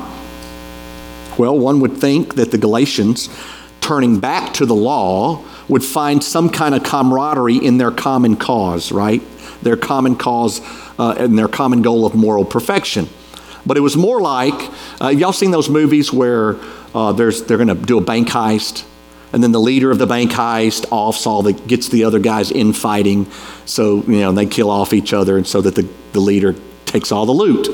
Well, 1.38 1.58
one 1.58 1.80
would 1.80 1.98
think 1.98 2.36
that 2.36 2.50
the 2.50 2.58
Galatians, 2.58 3.28
turning 3.80 4.20
back 4.20 4.54
to 4.54 4.66
the 4.66 4.74
law, 4.74 5.44
would 5.68 5.84
find 5.84 6.22
some 6.22 6.48
kind 6.48 6.74
of 6.74 6.82
camaraderie 6.82 7.56
in 7.56 7.78
their 7.78 7.90
common 7.90 8.36
cause, 8.36 8.90
right? 8.90 9.22
Their 9.62 9.76
common 9.76 10.16
cause 10.16 10.60
uh, 10.98 11.14
and 11.18 11.38
their 11.38 11.48
common 11.48 11.82
goal 11.82 12.06
of 12.06 12.14
moral 12.14 12.44
perfection. 12.44 13.08
But 13.66 13.76
it 13.76 13.80
was 13.80 13.96
more 13.96 14.20
like 14.20 14.70
uh, 15.00 15.08
y'all 15.08 15.32
seen 15.32 15.50
those 15.50 15.68
movies 15.68 16.12
where 16.12 16.56
uh, 16.94 17.12
there's, 17.12 17.42
they're 17.44 17.58
going 17.58 17.68
to 17.68 17.74
do 17.74 17.98
a 17.98 18.00
bank 18.00 18.28
heist 18.28 18.84
and 19.32 19.42
then 19.42 19.52
the 19.52 19.60
leader 19.60 19.90
of 19.90 19.98
the 19.98 20.06
bank 20.06 20.32
heist 20.32 20.86
offs 20.90 21.26
all 21.26 21.42
the 21.42 21.52
gets 21.52 21.88
the 21.88 22.04
other 22.04 22.18
guys 22.18 22.50
infighting 22.50 23.30
so 23.64 24.02
you 24.04 24.20
know 24.20 24.32
they 24.32 24.46
kill 24.46 24.70
off 24.70 24.92
each 24.92 25.12
other 25.12 25.36
and 25.36 25.46
so 25.46 25.60
that 25.60 25.74
the, 25.74 25.88
the 26.12 26.20
leader 26.20 26.54
takes 26.86 27.12
all 27.12 27.26
the 27.26 27.32
loot. 27.32 27.68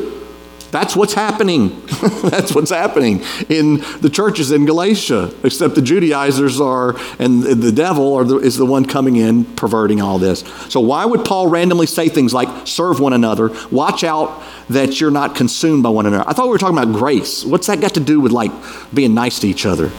That's 0.72 0.96
what's 0.96 1.12
happening. 1.12 1.82
That's 2.24 2.54
what's 2.54 2.70
happening 2.70 3.22
in 3.50 3.82
the 4.00 4.08
churches 4.10 4.50
in 4.50 4.64
galatia 4.64 5.32
except 5.44 5.74
the 5.74 5.82
judaizers 5.82 6.62
are 6.62 6.96
and 7.18 7.42
the 7.42 7.70
devil 7.70 8.14
are 8.14 8.24
the, 8.24 8.38
is 8.38 8.56
the 8.56 8.64
one 8.64 8.86
coming 8.86 9.16
in 9.16 9.44
perverting 9.44 10.00
all 10.00 10.18
this. 10.18 10.40
So 10.70 10.80
why 10.80 11.04
would 11.04 11.26
paul 11.26 11.46
randomly 11.46 11.86
say 11.86 12.08
things 12.08 12.32
like 12.32 12.66
serve 12.66 13.00
one 13.00 13.12
another. 13.12 13.50
Watch 13.70 14.02
out 14.02 14.42
that 14.70 14.98
you're 14.98 15.10
not 15.10 15.36
consumed 15.36 15.82
by 15.82 15.90
one 15.90 16.06
another. 16.06 16.24
I 16.26 16.32
thought 16.32 16.46
we 16.46 16.52
were 16.52 16.58
talking 16.58 16.78
about 16.78 16.94
grace. 16.94 17.44
What's 17.44 17.66
that 17.66 17.82
got 17.82 17.94
to 17.94 18.00
do 18.00 18.18
with 18.18 18.32
like 18.32 18.50
being 18.94 19.12
nice 19.12 19.40
to 19.40 19.48
each 19.48 19.66
other 19.66 19.92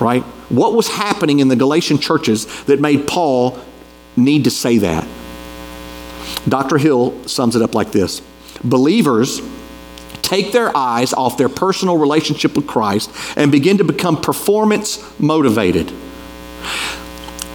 right? 0.00 0.22
What 0.48 0.74
was 0.74 0.88
happening 0.88 1.40
in 1.40 1.48
the 1.48 1.56
Galatian 1.56 1.98
churches 1.98 2.46
that 2.64 2.80
made 2.80 3.06
Paul 3.06 3.58
need 4.16 4.44
to 4.44 4.50
say 4.50 4.78
that? 4.78 5.06
Dr. 6.48 6.78
Hill 6.78 7.26
sums 7.26 7.56
it 7.56 7.62
up 7.62 7.74
like 7.74 7.92
this 7.92 8.22
Believers 8.64 9.40
take 10.22 10.52
their 10.52 10.76
eyes 10.76 11.14
off 11.14 11.38
their 11.38 11.48
personal 11.48 11.96
relationship 11.96 12.54
with 12.54 12.66
Christ 12.66 13.10
and 13.36 13.50
begin 13.50 13.78
to 13.78 13.84
become 13.84 14.20
performance 14.20 15.02
motivated. 15.18 15.90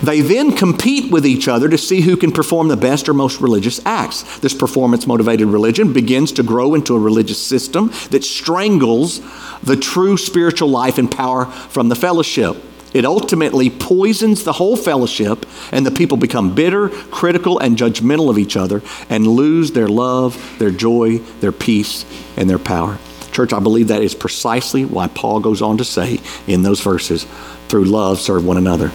They 0.04 0.20
then 0.20 0.52
compete 0.52 1.14
with 1.14 1.26
each 1.26 1.48
other 1.48 1.70
to 1.70 1.78
see 1.78 2.02
who 2.02 2.18
can 2.18 2.34
perform 2.34 2.68
the 2.68 2.76
best 2.76 3.08
or 3.08 3.14
most 3.14 3.40
religious 3.40 3.80
acts. 3.86 4.40
This 4.40 4.54
performance 4.54 5.08
motivated 5.08 5.48
religion 5.48 5.94
begins 5.94 6.34
to 6.34 6.44
grow 6.44 6.74
into 6.74 6.94
a 6.94 7.00
religious 7.00 7.42
system 7.42 7.90
that 8.12 8.26
strangles 8.26 9.22
the 9.62 9.78
true 9.78 10.18
spiritual 10.18 10.68
life 10.68 10.98
and 10.98 11.10
power 11.10 11.46
from 11.46 11.88
the 11.88 11.96
fellowship. 11.96 12.58
It 12.94 13.06
ultimately 13.06 13.70
poisons 13.70 14.44
the 14.44 14.52
whole 14.52 14.76
fellowship, 14.76 15.46
and 15.72 15.86
the 15.86 15.92
people 15.92 16.18
become 16.18 16.54
bitter, 16.54 16.90
critical, 16.90 17.58
and 17.58 17.78
judgmental 17.78 18.30
of 18.30 18.38
each 18.38 18.58
other 18.58 18.82
and 19.10 19.26
lose 19.26 19.72
their 19.72 19.88
love, 19.88 20.58
their 20.60 20.70
joy, 20.70 21.20
their 21.40 21.54
peace, 21.54 22.06
and 22.36 22.50
their 22.50 22.60
power. 22.60 23.00
Church, 23.32 23.54
I 23.54 23.60
believe 23.62 23.88
that 23.88 24.04
is 24.04 24.14
precisely 24.14 24.84
why 24.84 25.08
Paul 25.08 25.40
goes 25.40 25.62
on 25.62 25.78
to 25.78 25.86
say 25.86 26.20
in 26.46 26.62
those 26.62 26.82
verses 26.82 27.26
through 27.70 27.86
love, 27.86 28.20
serve 28.20 28.46
one 28.46 28.58
another. 28.58 28.92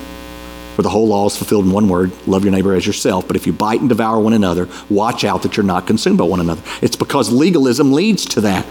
For 0.79 0.83
the 0.83 0.91
whole 0.91 1.09
law 1.09 1.27
is 1.27 1.37
fulfilled 1.37 1.65
in 1.65 1.73
one 1.73 1.89
word 1.89 2.13
love 2.29 2.45
your 2.45 2.53
neighbor 2.53 2.73
as 2.73 2.87
yourself. 2.87 3.27
But 3.27 3.35
if 3.35 3.49
you 3.49 3.53
bite 3.53 3.81
and 3.81 3.89
devour 3.89 4.21
one 4.21 4.33
another, 4.33 4.69
watch 4.89 5.25
out 5.25 5.43
that 5.43 5.57
you're 5.57 5.67
not 5.67 5.89
consumed 5.89 6.19
by 6.19 6.25
one 6.25 6.39
another. 6.39 6.63
It's 6.81 6.95
because 6.95 7.33
legalism 7.33 7.93
leads 7.93 8.25
to 8.27 8.43
that. 8.43 8.65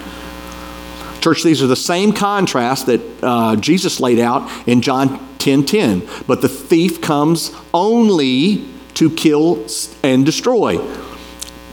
Church, 1.19 1.43
these 1.43 1.61
are 1.61 1.67
the 1.67 1.75
same 1.75 2.13
contrasts 2.13 2.85
that 2.85 3.01
uh, 3.21 3.57
Jesus 3.57 3.99
laid 3.99 4.19
out 4.19 4.49
in 4.65 4.79
John 4.79 5.19
10 5.39 5.65
10. 5.65 6.07
But 6.27 6.39
the 6.39 6.47
thief 6.47 7.01
comes 7.01 7.53
only 7.73 8.65
to 8.93 9.09
kill 9.09 9.67
and 10.01 10.25
destroy, 10.25 10.77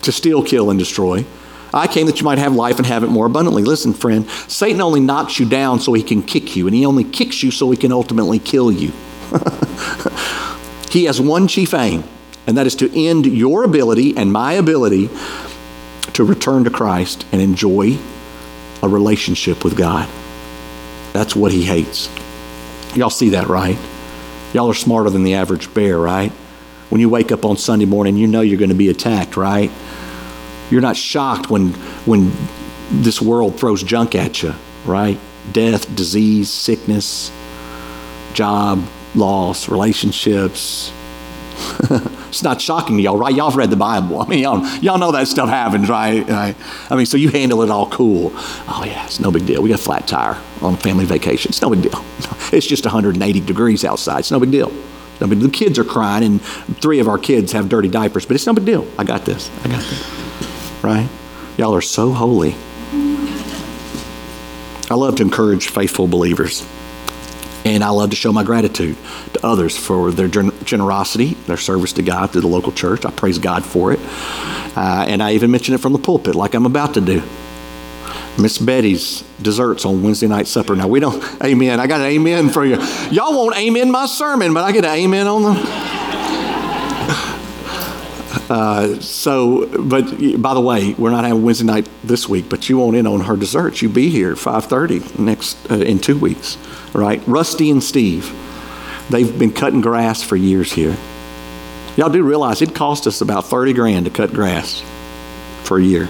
to 0.02 0.10
steal, 0.10 0.42
kill, 0.42 0.68
and 0.68 0.80
destroy. 0.80 1.24
I 1.72 1.86
came 1.86 2.06
that 2.06 2.18
you 2.18 2.24
might 2.24 2.38
have 2.38 2.56
life 2.56 2.78
and 2.78 2.86
have 2.86 3.04
it 3.04 3.08
more 3.08 3.26
abundantly. 3.26 3.62
Listen, 3.62 3.94
friend, 3.94 4.28
Satan 4.48 4.80
only 4.80 4.98
knocks 4.98 5.38
you 5.38 5.48
down 5.48 5.78
so 5.78 5.92
he 5.92 6.02
can 6.02 6.24
kick 6.24 6.56
you, 6.56 6.66
and 6.66 6.74
he 6.74 6.84
only 6.84 7.04
kicks 7.04 7.44
you 7.44 7.52
so 7.52 7.70
he 7.70 7.76
can 7.76 7.92
ultimately 7.92 8.40
kill 8.40 8.72
you. 8.72 8.90
he 10.90 11.04
has 11.04 11.20
one 11.20 11.48
chief 11.48 11.74
aim, 11.74 12.04
and 12.46 12.56
that 12.56 12.66
is 12.66 12.76
to 12.76 13.06
end 13.06 13.26
your 13.26 13.64
ability 13.64 14.16
and 14.16 14.32
my 14.32 14.54
ability 14.54 15.10
to 16.14 16.24
return 16.24 16.64
to 16.64 16.70
Christ 16.70 17.26
and 17.32 17.42
enjoy 17.42 17.98
a 18.82 18.88
relationship 18.88 19.64
with 19.64 19.76
God. 19.76 20.08
That's 21.12 21.34
what 21.36 21.52
he 21.52 21.64
hates. 21.64 22.08
Y'all 22.96 23.10
see 23.10 23.30
that, 23.30 23.48
right? 23.48 23.78
Y'all 24.52 24.70
are 24.70 24.74
smarter 24.74 25.10
than 25.10 25.24
the 25.24 25.34
average 25.34 25.72
bear, 25.74 25.98
right? 25.98 26.30
When 26.90 27.00
you 27.00 27.08
wake 27.08 27.32
up 27.32 27.44
on 27.44 27.56
Sunday 27.56 27.86
morning, 27.86 28.16
you 28.16 28.26
know 28.26 28.40
you're 28.40 28.58
going 28.58 28.68
to 28.68 28.74
be 28.76 28.88
attacked, 28.88 29.36
right? 29.36 29.70
You're 30.70 30.80
not 30.80 30.96
shocked 30.96 31.50
when, 31.50 31.70
when 32.04 32.32
this 32.90 33.20
world 33.20 33.58
throws 33.58 33.82
junk 33.82 34.14
at 34.14 34.42
you, 34.42 34.54
right? 34.84 35.18
Death, 35.52 35.94
disease, 35.96 36.50
sickness, 36.50 37.32
job, 38.32 38.84
loss, 39.14 39.68
relationships. 39.68 40.92
it's 42.28 42.42
not 42.42 42.60
shocking 42.60 42.96
to 42.96 43.02
y'all, 43.02 43.16
right? 43.16 43.34
Y'all 43.34 43.50
have 43.50 43.56
read 43.56 43.70
the 43.70 43.76
Bible. 43.76 44.20
I 44.20 44.26
mean, 44.26 44.40
y'all, 44.40 44.66
y'all 44.78 44.98
know 44.98 45.12
that 45.12 45.28
stuff 45.28 45.48
happens, 45.48 45.88
right? 45.88 46.28
right? 46.28 46.56
I 46.90 46.96
mean, 46.96 47.06
so 47.06 47.16
you 47.16 47.28
handle 47.28 47.62
it 47.62 47.70
all 47.70 47.88
cool. 47.90 48.32
Oh, 48.34 48.82
yeah, 48.84 49.04
it's 49.04 49.20
no 49.20 49.30
big 49.30 49.46
deal. 49.46 49.62
We 49.62 49.68
got 49.68 49.78
a 49.78 49.82
flat 49.82 50.08
tire 50.08 50.40
on 50.62 50.76
family 50.76 51.04
vacation. 51.04 51.50
It's 51.50 51.62
no 51.62 51.70
big 51.70 51.82
deal. 51.82 52.04
It's 52.52 52.66
just 52.66 52.84
180 52.84 53.40
degrees 53.40 53.84
outside. 53.84 54.20
It's 54.20 54.30
no 54.30 54.38
big 54.38 54.52
deal. 54.52 54.70
I 55.20 55.26
mean, 55.26 55.40
the 55.40 55.48
kids 55.48 55.76
are 55.78 55.84
crying, 55.84 56.22
and 56.22 56.40
three 56.80 57.00
of 57.00 57.08
our 57.08 57.18
kids 57.18 57.50
have 57.50 57.68
dirty 57.68 57.88
diapers, 57.88 58.26
but 58.26 58.36
it's 58.36 58.46
no 58.46 58.52
big 58.52 58.64
deal. 58.64 58.86
I 58.96 59.02
got 59.02 59.24
this. 59.24 59.50
I 59.64 59.68
got 59.68 59.80
this. 59.82 60.84
Right? 60.84 61.08
Y'all 61.56 61.74
are 61.74 61.80
so 61.80 62.12
holy. 62.12 62.54
I 64.90 64.94
love 64.94 65.16
to 65.16 65.22
encourage 65.22 65.68
faithful 65.68 66.06
believers. 66.06 66.64
And 67.64 67.82
I 67.82 67.88
love 67.88 68.10
to 68.10 68.16
show 68.16 68.32
my 68.32 68.44
gratitude 68.44 68.96
to 69.32 69.46
others 69.46 69.76
for 69.76 70.10
their 70.10 70.28
generosity, 70.28 71.34
their 71.46 71.56
service 71.56 71.94
to 71.94 72.02
God 72.02 72.30
through 72.30 72.42
the 72.42 72.48
local 72.48 72.72
church. 72.72 73.04
I 73.06 73.10
praise 73.10 73.38
God 73.38 73.64
for 73.64 73.92
it. 73.92 74.00
Uh, 74.76 75.06
and 75.08 75.22
I 75.22 75.32
even 75.32 75.50
mention 75.50 75.74
it 75.74 75.80
from 75.80 75.92
the 75.92 75.98
pulpit, 75.98 76.34
like 76.34 76.54
I'm 76.54 76.66
about 76.66 76.94
to 76.94 77.00
do. 77.00 77.22
Miss 78.38 78.58
Betty's 78.58 79.22
desserts 79.40 79.84
on 79.84 80.02
Wednesday 80.02 80.26
night 80.26 80.46
supper. 80.46 80.74
Now, 80.74 80.88
we 80.88 81.00
don't, 81.00 81.22
amen. 81.42 81.80
I 81.80 81.86
got 81.86 82.00
an 82.00 82.06
amen 82.08 82.50
for 82.50 82.64
you. 82.64 82.76
Y'all 83.10 83.32
won't 83.32 83.56
amen 83.56 83.90
my 83.90 84.06
sermon, 84.06 84.52
but 84.52 84.64
I 84.64 84.72
get 84.72 84.84
an 84.84 84.90
amen 84.96 85.26
on 85.26 85.42
the. 85.42 86.03
Uh, 88.50 89.00
so, 89.00 89.66
but 89.82 90.02
by 90.40 90.54
the 90.54 90.60
way, 90.60 90.94
we're 90.94 91.10
not 91.10 91.24
having 91.24 91.42
Wednesday 91.42 91.64
night 91.64 91.88
this 92.02 92.28
week, 92.28 92.48
but 92.48 92.68
you 92.68 92.78
won't 92.78 92.96
in 92.96 93.06
on 93.06 93.20
her 93.20 93.36
desserts. 93.36 93.80
You 93.80 93.88
be 93.88 94.10
here 94.10 94.34
5:30 94.34 95.18
next 95.18 95.70
uh, 95.70 95.76
in 95.76 95.98
two 95.98 96.18
weeks 96.18 96.58
right? 96.94 97.20
Rusty 97.26 97.70
and 97.70 97.82
Steve. 97.82 98.32
They've 99.10 99.38
been 99.38 99.52
cutting 99.52 99.80
grass 99.80 100.22
for 100.22 100.36
years 100.36 100.72
here. 100.72 100.96
Y'all 101.96 102.08
do 102.08 102.22
realize 102.22 102.62
it 102.62 102.74
cost 102.74 103.06
us 103.06 103.20
about 103.20 103.46
30 103.46 103.72
grand 103.74 104.06
to 104.06 104.10
cut 104.10 104.32
grass 104.32 104.82
for 105.64 105.78
a 105.78 105.82
year, 105.82 106.08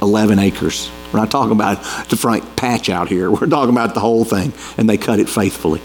11 0.00 0.38
acres. 0.38 0.90
We're 1.12 1.20
not 1.20 1.30
talking 1.30 1.52
about 1.52 1.82
the 2.08 2.16
front 2.16 2.56
patch 2.56 2.88
out 2.88 3.08
here. 3.08 3.30
We're 3.32 3.46
talking 3.46 3.74
about 3.74 3.94
the 3.94 4.00
whole 4.00 4.24
thing. 4.24 4.52
And 4.76 4.88
they 4.88 4.96
cut 4.98 5.18
it 5.18 5.28
faithfully 5.28 5.80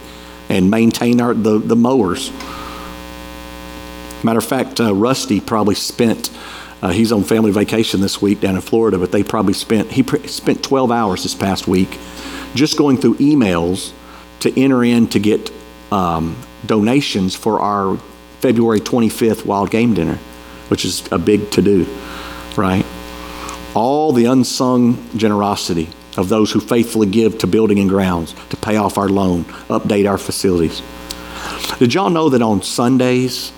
and 0.50 0.70
maintain 0.70 1.22
our, 1.22 1.34
the, 1.34 1.58
the 1.58 1.76
mowers. 1.76 2.32
Matter 4.24 4.40
of 4.40 4.46
fact, 4.46 4.80
uh, 4.80 4.94
Rusty 4.94 5.40
probably 5.40 5.76
spent, 5.76 6.30
uh, 6.82 6.90
he's 6.90 7.12
on 7.12 7.24
family 7.24 7.52
vacation 7.52 8.02
this 8.02 8.22
week 8.22 8.42
down 8.42 8.56
in 8.56 8.62
Florida, 8.62 8.98
but 8.98 9.12
they 9.12 9.24
probably 9.24 9.54
spent, 9.54 9.92
he 9.92 10.04
pr- 10.04 10.28
spent 10.28 10.64
12 10.64 10.92
hours 10.92 11.24
this 11.24 11.34
past 11.34 11.68
week 11.68 11.98
just 12.54 12.78
going 12.78 12.98
through 12.98 13.16
emails 13.16 13.94
to 14.42 14.60
enter 14.60 14.84
in 14.84 15.08
to 15.08 15.20
get 15.20 15.52
um, 15.92 16.36
donations 16.66 17.36
for 17.36 17.62
our 17.62 17.98
February 18.40 18.80
25th 18.80 19.46
wild 19.46 19.70
game 19.72 19.94
dinner, 19.94 20.16
which 20.68 20.86
is 20.86 21.10
a 21.12 21.18
big 21.18 21.50
to 21.52 21.62
do, 21.62 21.86
right? 22.56 22.86
All 23.74 24.12
the 24.12 24.26
unsung 24.26 25.10
generosity 25.18 25.90
of 26.18 26.30
those 26.30 26.52
who 26.52 26.60
faithfully 26.60 27.08
give 27.08 27.38
to 27.40 27.48
building 27.48 27.80
and 27.80 27.90
grounds, 27.90 28.34
to 28.50 28.58
pay 28.58 28.78
off 28.78 28.98
our 28.98 29.08
loan, 29.08 29.46
update 29.70 30.10
our 30.10 30.18
facilities. 30.18 30.82
Did 31.80 31.94
y'all 31.94 32.10
know 32.10 32.30
that 32.30 32.42
on 32.42 32.62
Sundays, 32.62 33.52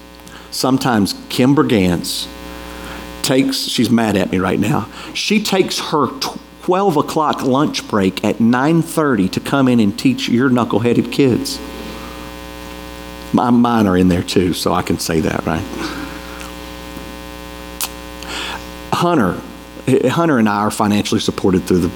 sometimes 0.54 1.16
Kim 1.30 1.56
Bergantz 1.56 2.28
takes, 3.22 3.58
she's 3.58 3.90
mad 3.90 4.16
at 4.16 4.32
me 4.32 4.40
right 4.40 4.60
now, 4.60 4.90
she 5.14 5.42
takes 5.42 5.80
her 5.92 6.08
12 6.64 6.98
o'clock 6.98 7.44
lunch 7.44 7.88
break 7.88 8.24
at 8.24 8.38
9.30 8.38 9.32
to 9.32 9.40
come 9.40 9.68
in 9.68 9.80
and 9.80 9.98
teach 9.98 10.30
your 10.30 10.50
knuckleheaded 10.50 11.12
kids. 11.12 11.60
My, 13.34 13.50
mine 13.50 13.88
are 13.88 13.98
in 13.98 14.10
there 14.10 14.24
too, 14.24 14.54
so 14.54 14.74
I 14.74 14.84
can 14.84 15.00
say 15.00 15.20
that, 15.22 15.46
right? 15.46 15.64
Hunter, 18.94 19.42
Hunter 20.10 20.38
and 20.38 20.48
I 20.48 20.60
are 20.60 20.72
financially 20.72 21.20
supported 21.20 21.64
through 21.64 21.80
the 21.80 21.92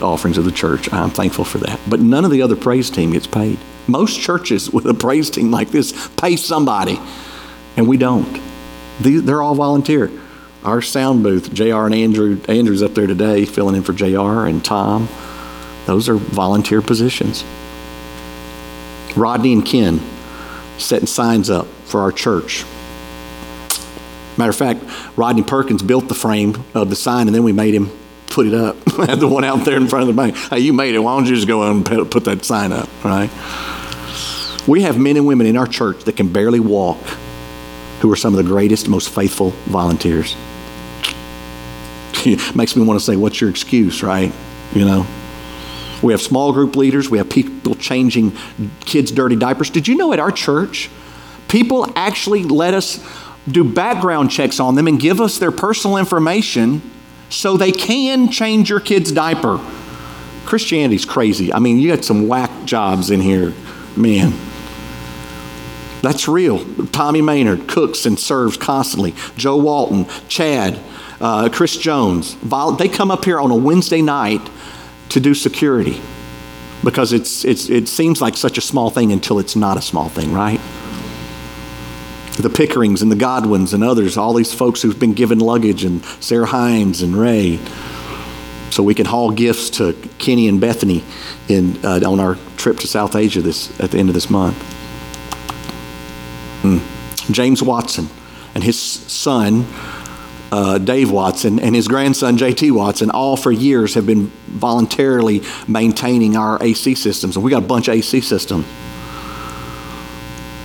offerings 0.00 0.38
of 0.38 0.44
the 0.44 0.52
church. 0.52 0.92
I'm 0.92 1.10
thankful 1.10 1.44
for 1.44 1.58
that. 1.58 1.80
But 1.88 2.00
none 2.00 2.24
of 2.24 2.30
the 2.30 2.42
other 2.42 2.56
praise 2.56 2.90
team 2.90 3.12
gets 3.12 3.26
paid. 3.26 3.58
Most 3.86 4.20
churches 4.20 4.70
with 4.70 4.86
a 4.86 4.94
praise 4.94 5.30
team 5.30 5.50
like 5.50 5.70
this 5.70 6.08
pay 6.16 6.36
somebody, 6.36 6.98
and 7.76 7.88
we 7.88 7.96
don't. 7.96 8.40
They're 9.00 9.42
all 9.42 9.54
volunteer 9.54 10.10
our 10.66 10.82
sound 10.82 11.22
booth, 11.22 11.54
JR 11.54 11.86
and 11.86 11.94
Andrew, 11.94 12.40
Andrew's 12.48 12.82
up 12.82 12.94
there 12.94 13.06
today 13.06 13.44
filling 13.44 13.76
in 13.76 13.82
for 13.82 13.92
JR 13.92 14.46
and 14.46 14.64
Tom. 14.64 15.08
Those 15.86 16.08
are 16.08 16.16
volunteer 16.16 16.82
positions. 16.82 17.44
Rodney 19.16 19.52
and 19.52 19.64
Ken 19.64 20.00
setting 20.76 21.06
signs 21.06 21.48
up 21.48 21.66
for 21.84 22.00
our 22.00 22.10
church. 22.10 22.64
Matter 24.36 24.50
of 24.50 24.56
fact, 24.56 24.82
Rodney 25.16 25.44
Perkins 25.44 25.82
built 25.82 26.08
the 26.08 26.14
frame 26.14 26.64
of 26.74 26.90
the 26.90 26.96
sign 26.96 27.28
and 27.28 27.34
then 27.34 27.44
we 27.44 27.52
made 27.52 27.72
him 27.72 27.88
put 28.26 28.46
it 28.46 28.52
up. 28.52 28.76
had 29.06 29.20
the 29.20 29.28
one 29.28 29.44
out 29.44 29.64
there 29.64 29.76
in 29.76 29.86
front 29.86 30.02
of 30.02 30.14
the 30.14 30.20
bank. 30.20 30.36
Hey, 30.36 30.58
you 30.58 30.72
made 30.72 30.96
it. 30.96 30.98
Why 30.98 31.16
don't 31.16 31.26
you 31.26 31.36
just 31.36 31.46
go 31.46 31.70
and 31.70 31.86
put 31.86 32.24
that 32.24 32.44
sign 32.44 32.72
up, 32.72 32.88
right? 33.04 33.30
We 34.66 34.82
have 34.82 34.98
men 34.98 35.16
and 35.16 35.26
women 35.26 35.46
in 35.46 35.56
our 35.56 35.68
church 35.68 36.02
that 36.04 36.16
can 36.16 36.32
barely 36.32 36.60
walk 36.60 36.98
who 38.00 38.12
are 38.12 38.16
some 38.16 38.34
of 38.34 38.44
the 38.44 38.48
greatest, 38.48 38.88
most 38.88 39.08
faithful 39.08 39.50
volunteers. 39.66 40.36
makes 42.54 42.76
me 42.76 42.82
want 42.84 42.98
to 42.98 43.04
say, 43.04 43.16
what's 43.16 43.40
your 43.40 43.50
excuse, 43.50 44.02
right? 44.02 44.32
You 44.74 44.84
know? 44.84 45.06
We 46.02 46.12
have 46.12 46.20
small 46.20 46.52
group 46.52 46.76
leaders. 46.76 47.08
We 47.08 47.18
have 47.18 47.30
people 47.30 47.74
changing 47.74 48.36
kids' 48.80 49.10
dirty 49.10 49.36
diapers. 49.36 49.70
Did 49.70 49.88
you 49.88 49.96
know 49.96 50.12
at 50.12 50.18
our 50.18 50.30
church, 50.30 50.90
people 51.48 51.90
actually 51.96 52.44
let 52.44 52.74
us 52.74 53.04
do 53.48 53.64
background 53.64 54.30
checks 54.30 54.60
on 54.60 54.74
them 54.74 54.88
and 54.88 55.00
give 55.00 55.20
us 55.20 55.38
their 55.38 55.52
personal 55.52 55.96
information 55.96 56.82
so 57.30 57.56
they 57.56 57.72
can 57.72 58.30
change 58.30 58.68
your 58.68 58.80
kid's 58.80 59.10
diaper? 59.10 59.58
Christianity's 60.44 61.04
crazy. 61.04 61.52
I 61.52 61.58
mean, 61.58 61.78
you 61.78 61.94
got 61.94 62.04
some 62.04 62.28
whack 62.28 62.50
jobs 62.66 63.10
in 63.10 63.20
here, 63.20 63.52
man. 63.96 64.32
That's 66.02 66.28
real. 66.28 66.64
Tommy 66.86 67.22
Maynard 67.22 67.68
cooks 67.68 68.06
and 68.06 68.18
serves 68.18 68.56
constantly. 68.56 69.14
Joe 69.36 69.56
Walton, 69.56 70.06
Chad, 70.28 70.78
uh, 71.20 71.48
Chris 71.50 71.76
Jones. 71.76 72.36
They 72.78 72.88
come 72.88 73.10
up 73.10 73.24
here 73.24 73.40
on 73.40 73.50
a 73.50 73.56
Wednesday 73.56 74.02
night 74.02 74.48
to 75.10 75.20
do 75.20 75.34
security 75.34 76.00
because 76.84 77.12
it's, 77.12 77.44
it's, 77.44 77.68
it 77.68 77.88
seems 77.88 78.20
like 78.20 78.36
such 78.36 78.58
a 78.58 78.60
small 78.60 78.90
thing 78.90 79.12
until 79.12 79.38
it's 79.38 79.56
not 79.56 79.76
a 79.76 79.82
small 79.82 80.08
thing, 80.08 80.32
right? 80.32 80.60
The 82.38 82.50
Pickerings 82.50 83.00
and 83.00 83.10
the 83.10 83.16
Godwins 83.16 83.72
and 83.72 83.82
others, 83.82 84.16
all 84.16 84.34
these 84.34 84.52
folks 84.52 84.82
who've 84.82 84.98
been 84.98 85.14
given 85.14 85.38
luggage, 85.38 85.84
and 85.84 86.04
Sarah 86.20 86.46
Hines 86.46 87.00
and 87.00 87.16
Ray, 87.16 87.58
so 88.70 88.82
we 88.82 88.94
can 88.94 89.06
haul 89.06 89.30
gifts 89.30 89.70
to 89.70 89.94
Kenny 90.18 90.48
and 90.48 90.60
Bethany 90.60 91.02
in, 91.48 91.82
uh, 91.84 92.00
on 92.06 92.20
our 92.20 92.36
trip 92.58 92.76
to 92.80 92.86
South 92.86 93.16
Asia 93.16 93.40
this, 93.40 93.78
at 93.80 93.90
the 93.90 93.98
end 93.98 94.10
of 94.10 94.14
this 94.14 94.28
month. 94.28 94.75
James 97.30 97.62
Watson 97.62 98.08
and 98.54 98.64
his 98.64 98.80
son, 98.80 99.66
uh, 100.50 100.78
Dave 100.78 101.10
Watson, 101.10 101.58
and 101.58 101.74
his 101.74 101.88
grandson, 101.88 102.36
J.T. 102.36 102.70
Watson, 102.70 103.10
all 103.10 103.36
for 103.36 103.52
years 103.52 103.94
have 103.94 104.06
been 104.06 104.28
voluntarily 104.46 105.42
maintaining 105.68 106.36
our 106.36 106.62
AC 106.62 106.94
systems. 106.94 107.36
And 107.36 107.44
we 107.44 107.50
got 107.50 107.62
a 107.62 107.66
bunch 107.66 107.88
of 107.88 107.94
AC 107.94 108.20
systems. 108.22 108.64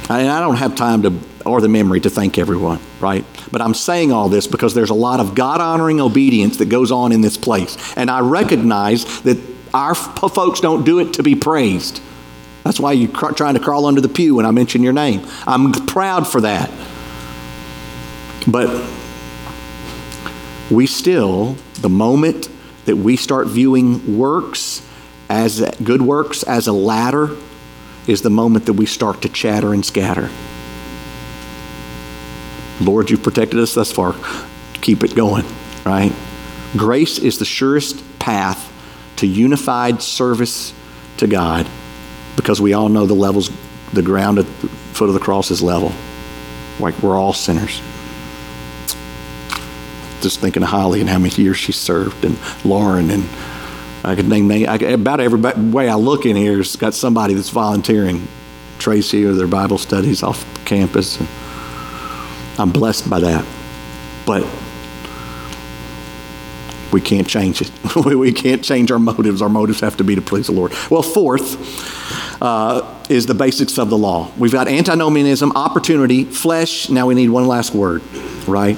And 0.10 0.30
I 0.30 0.40
don't 0.42 0.58
have 0.58 0.76
time 0.76 1.04
to, 1.04 1.20
or 1.46 1.62
the 1.62 1.70
memory 1.70 2.00
to 2.02 2.10
thank 2.10 2.38
everyone, 2.38 2.80
right? 3.00 3.26
But 3.52 3.62
I'm 3.62 3.74
saying 3.74 4.12
all 4.12 4.30
this 4.30 4.48
because 4.48 4.74
there's 4.74 4.90
a 4.90 4.96
lot 4.96 5.20
of 5.20 5.36
God 5.36 5.62
honoring 5.62 6.02
obedience 6.02 6.58
that 6.58 6.70
goes 6.70 6.92
on 6.92 7.12
in 7.12 7.22
this 7.22 7.38
place. 7.38 7.78
And 7.96 8.10
I 8.10 8.20
recognize 8.20 9.22
that 9.22 9.38
our 9.74 9.96
folks 9.96 10.60
don't 10.60 10.86
do 10.86 11.00
it 11.00 11.14
to 11.14 11.24
be 11.24 11.36
praised. 11.36 12.02
That's 12.64 12.80
why 12.80 12.94
you're 12.94 13.12
trying 13.34 13.56
to 13.56 13.60
crawl 13.60 13.86
under 13.86 14.02
the 14.02 14.10
pew 14.10 14.36
when 14.36 14.46
I 14.46 14.52
mention 14.52 14.84
your 14.84 14.94
name. 14.94 15.26
I'm 15.48 15.72
proud 15.72 16.28
for 16.28 16.42
that. 16.42 16.72
But 18.48 18.90
we 20.70 20.88
still, 20.88 21.56
the 21.80 21.90
moment 21.90 22.50
that 22.86 22.96
we 22.96 23.16
start 23.16 23.48
viewing 23.48 24.18
works 24.18 24.88
as 25.30 25.62
good 25.84 26.02
works 26.02 26.44
as 26.44 26.68
a 26.68 26.72
ladder, 26.72 27.36
is 28.08 28.22
the 28.22 28.30
moment 28.30 28.66
that 28.66 28.74
we 28.74 28.86
start 28.86 29.22
to 29.22 29.30
chatter 29.30 29.74
and 29.74 29.86
scatter. 29.86 30.30
Lord, 32.80 33.10
you've 33.12 33.24
protected 33.24 33.60
us 33.60 33.76
thus 33.76 33.92
far. 33.92 34.16
Keep 34.82 35.04
it 35.04 35.16
going, 35.16 35.46
right? 35.86 36.12
Grace 36.76 37.20
is 37.20 37.38
the 37.38 37.46
surest 37.46 38.04
path 38.18 38.72
to 39.18 39.28
unified 39.28 40.02
service 40.02 40.74
to 41.18 41.28
God 41.28 41.68
because 42.42 42.60
we 42.60 42.74
all 42.74 42.90
know 42.90 43.06
the 43.06 43.14
levels, 43.14 43.52
the 43.94 44.02
ground 44.02 44.40
at 44.40 44.46
the 44.62 44.68
foot 44.68 45.10
of 45.10 45.14
the 45.14 45.20
cross 45.20 45.52
is 45.52 45.62
level. 45.62 45.92
Like 46.80 46.98
we're 47.04 47.16
all 47.16 47.34
sinners. 47.34 47.82
Just 50.22 50.40
thinking 50.40 50.64
of 50.64 50.70
Holly 50.70 51.02
and 51.02 51.10
how 51.10 51.20
many 51.20 51.34
years 51.36 51.58
she 51.58 51.72
served, 51.72 52.26
and 52.26 52.38
Lauren, 52.66 53.10
and 53.12 53.24
I 54.04 54.16
could 54.16 54.28
name, 54.28 54.52
I, 54.52 54.76
about 54.76 55.20
every 55.20 55.40
way 55.40 55.88
I 55.88 55.96
look 55.96 56.26
in 56.26 56.36
here 56.36 56.58
has 56.58 56.76
got 56.76 56.94
somebody 56.94 57.34
that's 57.36 57.50
volunteering. 57.50 58.28
Tracy 58.80 59.24
or 59.26 59.34
their 59.34 59.48
Bible 59.48 59.78
studies 59.78 60.24
off 60.24 60.44
campus. 60.66 61.20
And 61.20 61.28
I'm 62.58 62.72
blessed 62.72 63.08
by 63.08 63.20
that. 63.20 63.46
But 64.26 64.44
we 66.92 67.00
can't 67.00 67.28
change 67.28 67.62
it. 67.62 67.72
we 68.06 68.32
can't 68.32 68.64
change 68.64 68.90
our 68.90 68.98
motives. 68.98 69.44
Our 69.44 69.50
motives 69.50 69.82
have 69.82 69.98
to 69.98 70.04
be 70.04 70.16
to 70.16 70.22
please 70.22 70.48
the 70.48 70.54
Lord. 70.54 70.74
Well, 70.90 71.04
fourth 71.04 72.01
uh, 72.42 73.04
is 73.10 73.28
the 73.28 73.34
basics 73.34 73.78
of 73.78 73.90
the 73.90 73.98
law. 73.98 74.30
We've 74.38 74.52
got 74.52 74.68
antinomianism, 74.68 75.54
opportunity, 75.56 76.26
flesh. 76.26 76.90
Now 76.90 77.08
we 77.08 77.16
need 77.16 77.30
one 77.30 77.48
last 77.48 77.74
word, 77.74 78.02
right? 78.48 78.76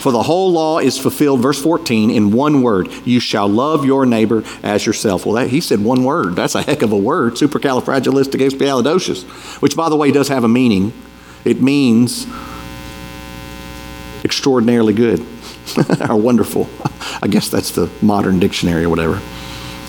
For 0.00 0.10
the 0.10 0.22
whole 0.22 0.50
law 0.52 0.78
is 0.78 0.98
fulfilled, 0.98 1.40
verse 1.40 1.62
14, 1.62 2.10
in 2.10 2.32
one 2.32 2.62
word 2.62 2.88
you 3.04 3.20
shall 3.20 3.46
love 3.48 3.84
your 3.84 4.06
neighbor 4.06 4.42
as 4.62 4.86
yourself. 4.86 5.26
Well, 5.26 5.34
that, 5.34 5.48
he 5.48 5.60
said 5.60 5.80
one 5.80 6.04
word. 6.04 6.34
That's 6.34 6.54
a 6.54 6.62
heck 6.62 6.80
of 6.82 6.92
a 6.92 6.96
word, 6.96 7.34
supercalifragilisticexpialidocious, 7.34 9.60
which, 9.60 9.76
by 9.76 9.90
the 9.90 9.96
way, 9.96 10.10
does 10.10 10.28
have 10.28 10.44
a 10.44 10.48
meaning. 10.48 10.94
It 11.44 11.60
means 11.60 12.26
extraordinarily 14.24 14.94
good 14.94 15.20
or 16.08 16.16
wonderful. 16.16 16.70
I 17.22 17.28
guess 17.28 17.50
that's 17.50 17.72
the 17.72 17.90
modern 18.00 18.40
dictionary 18.40 18.84
or 18.84 18.88
whatever. 18.88 19.20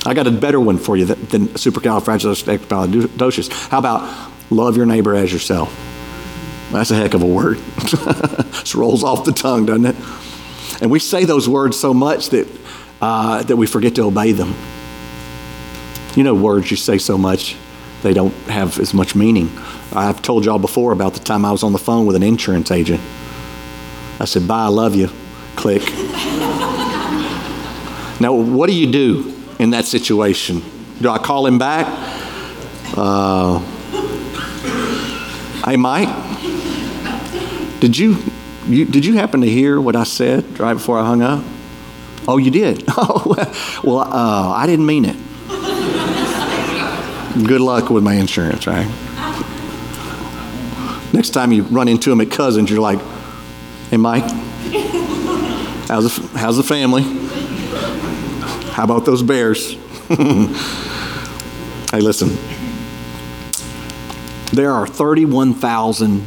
I 0.06 0.13
got 0.13 0.28
a 0.28 0.32
better 0.32 0.60
one 0.60 0.78
for 0.78 0.96
you 0.96 1.06
than 1.06 1.48
supercalifragilisticexpialidocious. 1.48 3.70
How 3.70 3.80
about 3.80 4.32
love 4.52 4.78
your 4.78 4.86
neighbor 4.86 5.15
as 5.15 5.34
yourself? 5.34 5.76
That's 6.72 6.91
a 6.91 6.96
heck 6.96 7.15
of 7.15 7.24
a 7.24 7.28
word. 7.28 7.58
Just 7.80 8.76
rolls 8.76 9.04
off 9.04 9.26
the 9.26 9.32
tongue, 9.32 9.65
doesn't 9.65 9.86
it? 9.86 9.96
And 10.82 10.91
we 10.91 11.00
say 11.00 11.26
those 11.26 11.50
words 11.50 11.80
so 11.80 11.94
much 11.94 12.30
that, 12.30 12.48
uh, 13.02 13.41
that 13.44 13.56
we 13.56 13.65
forget 13.65 13.96
to 13.96 14.04
obey 14.04 14.32
them. 14.32 14.54
You 16.15 16.24
know, 16.24 16.36
words 16.36 16.70
you 16.70 16.78
say 16.78 17.00
so 17.00 17.18
much, 17.18 17.56
they 18.04 18.13
don't 18.13 18.34
have 18.48 18.80
as 18.80 18.94
much 18.94 19.15
meaning. 19.15 19.50
I've 19.94 20.22
told 20.22 20.46
y'all 20.46 20.60
before 20.60 20.91
about 20.91 21.13
the 21.13 21.20
time 21.20 21.46
I 21.46 21.52
was 21.52 21.63
on 21.63 21.72
the 21.72 21.80
phone 21.80 22.06
with 22.06 22.15
an 22.15 22.24
insurance 22.24 22.72
agent. 22.72 23.02
I 24.20 24.26
said, 24.26 24.48
Bye, 24.48 24.65
I 24.65 24.68
love 24.68 24.96
you. 24.96 25.10
Click. 25.56 25.82
now, 28.20 28.34
what 28.34 28.68
do 28.68 28.74
you 28.74 28.91
do 28.91 29.35
in 29.60 29.72
that 29.72 29.86
situation? 29.86 30.62
Do 31.02 31.10
I 31.10 31.18
call 31.18 31.46
him 31.46 31.58
back? 31.58 31.86
Uh, 32.98 33.60
hey, 35.65 35.76
Mike, 35.76 36.10
did 37.80 37.98
you, 37.98 38.18
you, 38.68 38.86
did 38.86 39.06
you 39.06 39.13
happen 39.13 39.41
to 39.41 39.50
hear 39.50 39.80
what 39.82 39.96
I 39.96 40.04
said 40.04 40.60
right 40.60 40.74
before 40.74 41.00
I 41.00 41.06
hung 41.06 41.22
up? 41.22 41.44
Oh, 42.28 42.38
you 42.38 42.52
did? 42.52 42.84
Oh, 42.98 43.36
well, 43.84 44.00
uh, 44.00 44.54
I 44.56 44.65
didn't 44.68 44.86
mean 44.86 45.06
it. 45.06 45.18
Good 47.46 47.60
luck 47.60 47.89
with 47.89 48.04
my 48.04 48.13
insurance, 48.13 48.65
right? 48.65 48.88
Next 51.13 51.32
time 51.32 51.52
you 51.52 51.63
run 51.63 51.88
into 51.88 52.12
him 52.12 52.22
at 52.22 52.32
Cousins, 52.32 52.70
you're 52.70 52.80
like, 52.80 53.00
hey, 53.89 53.98
Mike, 53.98 54.24
how's 55.88 56.15
the, 56.15 56.38
how's 56.38 56.58
the 56.58 56.63
family? 56.63 57.04
How 58.76 58.84
about 58.84 59.06
those 59.06 59.24
bears? 59.24 59.72
hey, 60.10 62.02
listen. 62.02 62.38
There 64.52 64.74
are 64.74 64.86
31,000 64.86 66.26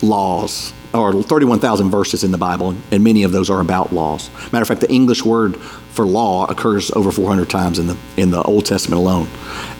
laws 0.00 0.72
or 0.94 1.22
31,000 1.22 1.90
verses 1.90 2.24
in 2.24 2.30
the 2.30 2.38
Bible, 2.38 2.74
and 2.90 3.04
many 3.04 3.24
of 3.24 3.32
those 3.32 3.50
are 3.50 3.60
about 3.60 3.92
laws. 3.92 4.30
Matter 4.52 4.62
of 4.62 4.68
fact, 4.68 4.80
the 4.80 4.90
English 4.90 5.22
word 5.22 5.58
for 5.58 6.06
law 6.06 6.46
occurs 6.46 6.90
over 6.92 7.12
400 7.12 7.50
times 7.50 7.78
in 7.78 7.88
the, 7.88 7.98
in 8.16 8.30
the 8.30 8.42
Old 8.42 8.64
Testament 8.64 8.98
alone. 8.98 9.28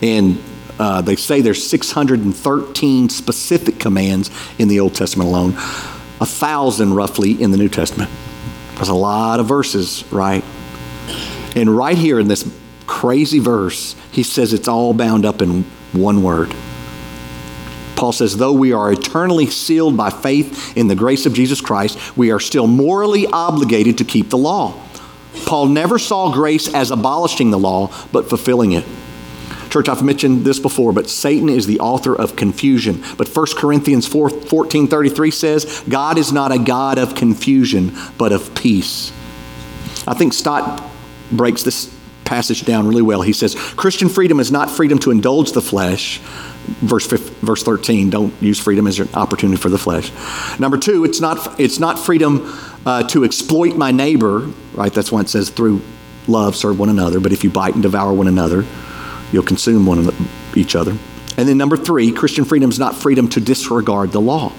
And 0.02 0.38
uh, 0.78 1.00
they 1.00 1.16
say 1.16 1.40
there's 1.40 1.66
613 1.66 3.08
specific 3.08 3.80
commands 3.80 4.30
in 4.58 4.68
the 4.68 4.80
Old 4.80 4.94
Testament 4.94 5.30
alone, 5.30 5.52
a 6.20 6.26
thousand 6.26 6.92
roughly 6.92 7.42
in 7.42 7.52
the 7.52 7.56
New 7.56 7.70
Testament. 7.70 8.10
There's 8.74 8.90
a 8.90 8.94
lot 8.94 9.40
of 9.40 9.46
verses, 9.46 10.04
right? 10.12 10.41
And 11.54 11.74
right 11.76 11.96
here 11.96 12.18
in 12.18 12.28
this 12.28 12.50
crazy 12.86 13.38
verse, 13.38 13.94
he 14.10 14.22
says 14.22 14.52
it's 14.52 14.68
all 14.68 14.94
bound 14.94 15.24
up 15.24 15.42
in 15.42 15.64
one 15.92 16.22
word. 16.22 16.54
Paul 17.96 18.12
says, 18.12 18.36
though 18.36 18.52
we 18.52 18.72
are 18.72 18.92
eternally 18.92 19.46
sealed 19.46 19.96
by 19.96 20.10
faith 20.10 20.76
in 20.76 20.88
the 20.88 20.94
grace 20.96 21.24
of 21.24 21.34
Jesus 21.34 21.60
Christ, 21.60 22.16
we 22.16 22.32
are 22.32 22.40
still 22.40 22.66
morally 22.66 23.26
obligated 23.28 23.98
to 23.98 24.04
keep 24.04 24.28
the 24.28 24.38
law. 24.38 24.74
Paul 25.46 25.66
never 25.66 25.98
saw 25.98 26.32
grace 26.32 26.72
as 26.74 26.90
abolishing 26.90 27.50
the 27.50 27.58
law, 27.58 27.94
but 28.10 28.28
fulfilling 28.28 28.72
it. 28.72 28.84
Church, 29.70 29.88
I've 29.88 30.02
mentioned 30.02 30.44
this 30.44 30.58
before, 30.58 30.92
but 30.92 31.08
Satan 31.08 31.48
is 31.48 31.66
the 31.66 31.80
author 31.80 32.14
of 32.14 32.36
confusion. 32.36 33.02
But 33.16 33.28
1 33.28 33.46
Corinthians 33.56 34.06
4, 34.06 34.28
14 34.28 34.88
33 34.88 35.30
says, 35.30 35.84
God 35.88 36.18
is 36.18 36.32
not 36.32 36.52
a 36.52 36.58
God 36.58 36.98
of 36.98 37.14
confusion, 37.14 37.96
but 38.18 38.32
of 38.32 38.54
peace. 38.54 39.12
I 40.06 40.14
think 40.14 40.34
Stott 40.34 40.91
breaks 41.32 41.62
this 41.62 41.94
passage 42.24 42.64
down 42.64 42.86
really 42.86 43.02
well. 43.02 43.22
He 43.22 43.32
says, 43.32 43.54
Christian 43.54 44.08
freedom 44.08 44.40
is 44.40 44.50
not 44.50 44.70
freedom 44.70 44.98
to 45.00 45.10
indulge 45.10 45.52
the 45.52 45.60
flesh, 45.60 46.20
verse, 46.66 47.06
verse 47.06 47.62
13 47.62 48.10
don't 48.10 48.32
use 48.40 48.58
freedom 48.58 48.86
as 48.86 48.98
an 48.98 49.08
opportunity 49.14 49.60
for 49.60 49.68
the 49.68 49.78
flesh. 49.78 50.10
Number 50.58 50.78
two 50.78 51.04
it's 51.04 51.20
not 51.20 51.60
it's 51.60 51.78
not 51.78 51.98
freedom 51.98 52.58
uh, 52.86 53.02
to 53.08 53.24
exploit 53.24 53.76
my 53.76 53.90
neighbor 53.90 54.50
right? 54.74 54.92
That's 54.92 55.12
why 55.12 55.20
it 55.20 55.28
says 55.28 55.50
through 55.50 55.82
love 56.28 56.56
serve 56.56 56.78
one 56.78 56.88
another. 56.88 57.20
But 57.20 57.32
if 57.32 57.44
you 57.44 57.50
bite 57.50 57.74
and 57.74 57.82
devour 57.82 58.12
one 58.12 58.28
another 58.28 58.64
you'll 59.32 59.42
consume 59.42 59.86
one 59.86 60.10
each 60.54 60.76
other. 60.76 60.96
And 61.36 61.48
then 61.48 61.58
number 61.58 61.76
three 61.76 62.12
christian 62.12 62.44
freedom 62.44 62.70
is 62.70 62.78
not 62.78 62.94
freedom 62.94 63.28
to 63.30 63.40
disregard 63.40 64.12
the 64.12 64.20
law. 64.20 64.52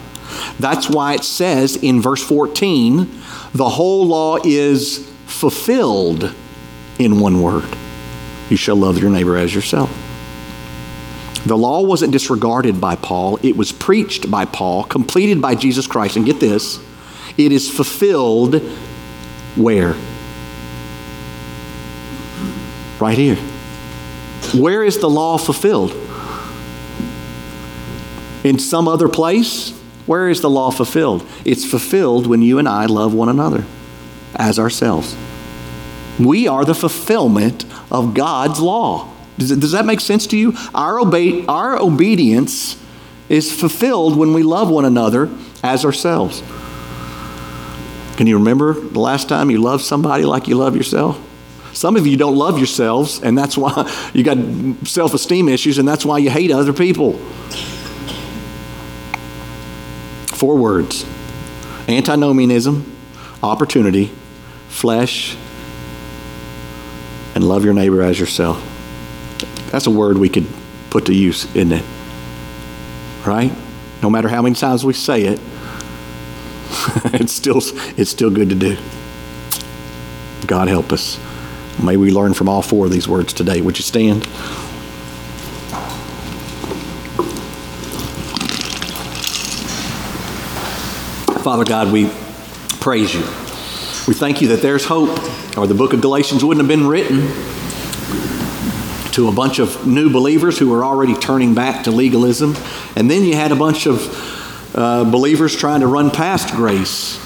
That's 0.59 0.89
why 0.89 1.15
it 1.15 1.23
says 1.23 1.75
in 1.77 2.01
verse 2.01 2.23
14 2.23 3.09
the 3.53 3.69
whole 3.69 4.05
law 4.07 4.37
is 4.43 5.09
fulfilled 5.25 6.33
in 6.99 7.19
one 7.19 7.41
word 7.41 7.67
you 8.49 8.57
shall 8.57 8.75
love 8.75 8.97
your 8.97 9.09
neighbor 9.09 9.37
as 9.37 9.53
yourself 9.53 9.91
the 11.45 11.57
law 11.57 11.81
wasn't 11.81 12.13
disregarded 12.13 12.79
by 12.79 12.95
Paul, 12.95 13.37
it 13.43 13.57
was 13.57 13.73
preached 13.73 14.31
by 14.31 14.45
Paul, 14.45 14.85
completed 14.85 15.41
by 15.41 15.55
Jesus 15.55 15.87
Christ. 15.87 16.15
And 16.15 16.25
get 16.25 16.39
this 16.39 16.79
it 17.37 17.51
is 17.51 17.69
fulfilled 17.69 18.61
where? 19.55 19.95
Right 22.99 23.17
here. 23.17 23.35
Where 24.53 24.83
is 24.83 24.99
the 24.99 25.09
law 25.09 25.37
fulfilled? 25.37 25.91
In 28.43 28.59
some 28.59 28.87
other 28.87 29.09
place? 29.09 29.71
Where 30.05 30.29
is 30.29 30.41
the 30.41 30.49
law 30.49 30.69
fulfilled? 30.69 31.27
It's 31.45 31.65
fulfilled 31.65 32.27
when 32.27 32.41
you 32.41 32.59
and 32.59 32.67
I 32.67 32.85
love 32.85 33.13
one 33.13 33.29
another 33.29 33.65
as 34.35 34.59
ourselves. 34.59 35.15
We 36.19 36.47
are 36.47 36.65
the 36.65 36.75
fulfillment 36.75 37.65
of 37.91 38.13
God's 38.13 38.59
law. 38.59 39.11
Does, 39.37 39.55
does 39.57 39.71
that 39.71 39.85
make 39.85 39.99
sense 39.99 40.27
to 40.27 40.37
you? 40.37 40.53
Our, 40.73 40.99
our 41.49 41.79
obedience 41.79 42.77
is 43.29 43.51
fulfilled 43.51 44.15
when 44.15 44.33
we 44.33 44.43
love 44.43 44.69
one 44.69 44.85
another 44.85 45.29
as 45.63 45.85
ourselves. 45.85 46.43
Can 48.17 48.27
you 48.27 48.37
remember 48.37 48.73
the 48.73 48.99
last 48.99 49.27
time 49.27 49.49
you 49.49 49.59
loved 49.59 49.83
somebody 49.83 50.23
like 50.23 50.47
you 50.47 50.55
love 50.55 50.75
yourself? 50.75 51.19
Some 51.73 51.95
of 51.95 52.05
you 52.05 52.15
don't 52.15 52.35
love 52.35 52.59
yourselves, 52.59 53.19
and 53.23 53.35
that's 53.35 53.57
why 53.57 53.91
you 54.13 54.23
got 54.23 54.37
self 54.87 55.15
esteem 55.15 55.49
issues, 55.49 55.79
and 55.79 55.87
that's 55.87 56.05
why 56.05 56.19
you 56.19 56.29
hate 56.29 56.51
other 56.51 56.73
people. 56.73 57.13
Four 60.27 60.57
words 60.57 61.05
antinomianism, 61.87 62.85
opportunity, 63.41 64.11
flesh, 64.69 65.35
and 67.35 67.43
love 67.43 67.65
your 67.65 67.73
neighbor 67.73 68.01
as 68.01 68.19
yourself. 68.19 68.61
That's 69.71 69.87
a 69.87 69.91
word 69.91 70.17
we 70.17 70.29
could 70.29 70.47
put 70.89 71.05
to 71.07 71.13
use, 71.13 71.45
isn't 71.55 71.71
it? 71.71 71.85
Right? 73.25 73.51
No 74.01 74.09
matter 74.09 74.29
how 74.29 74.41
many 74.41 74.55
times 74.55 74.85
we 74.85 74.93
say 74.93 75.23
it, 75.23 75.39
it's 77.13 77.33
still 77.33 77.57
it's 77.97 78.11
still 78.11 78.29
good 78.29 78.49
to 78.49 78.55
do. 78.55 78.77
God 80.45 80.67
help 80.67 80.91
us. 80.91 81.19
May 81.81 81.97
we 81.97 82.11
learn 82.11 82.33
from 82.33 82.49
all 82.49 82.61
four 82.61 82.85
of 82.85 82.91
these 82.91 83.07
words 83.07 83.33
today. 83.33 83.61
Would 83.61 83.77
you 83.77 83.83
stand? 83.83 84.27
Father 91.43 91.65
God, 91.65 91.91
we 91.91 92.09
praise 92.79 93.13
you. 93.13 93.42
We 94.05 94.13
thank 94.13 94.41
you 94.41 94.49
that 94.49 94.61
there's 94.61 94.83
hope, 94.83 95.17
or 95.57 95.65
the 95.65 95.73
book 95.73 95.93
of 95.93 96.01
Galatians 96.01 96.43
wouldn't 96.43 96.67
have 96.67 96.79
been 96.79 96.87
written 96.87 97.21
to 99.13 99.29
a 99.29 99.31
bunch 99.31 99.59
of 99.59 99.87
new 99.87 100.11
believers 100.11 100.59
who 100.59 100.69
were 100.69 100.83
already 100.83 101.13
turning 101.13 101.53
back 101.53 101.85
to 101.85 101.91
legalism. 101.91 102.55
And 102.97 103.09
then 103.09 103.23
you 103.23 103.35
had 103.35 103.53
a 103.53 103.55
bunch 103.55 103.85
of 103.85 104.75
uh, 104.75 105.05
believers 105.05 105.55
trying 105.55 105.79
to 105.81 105.87
run 105.87 106.11
past 106.11 106.53
grace 106.53 107.17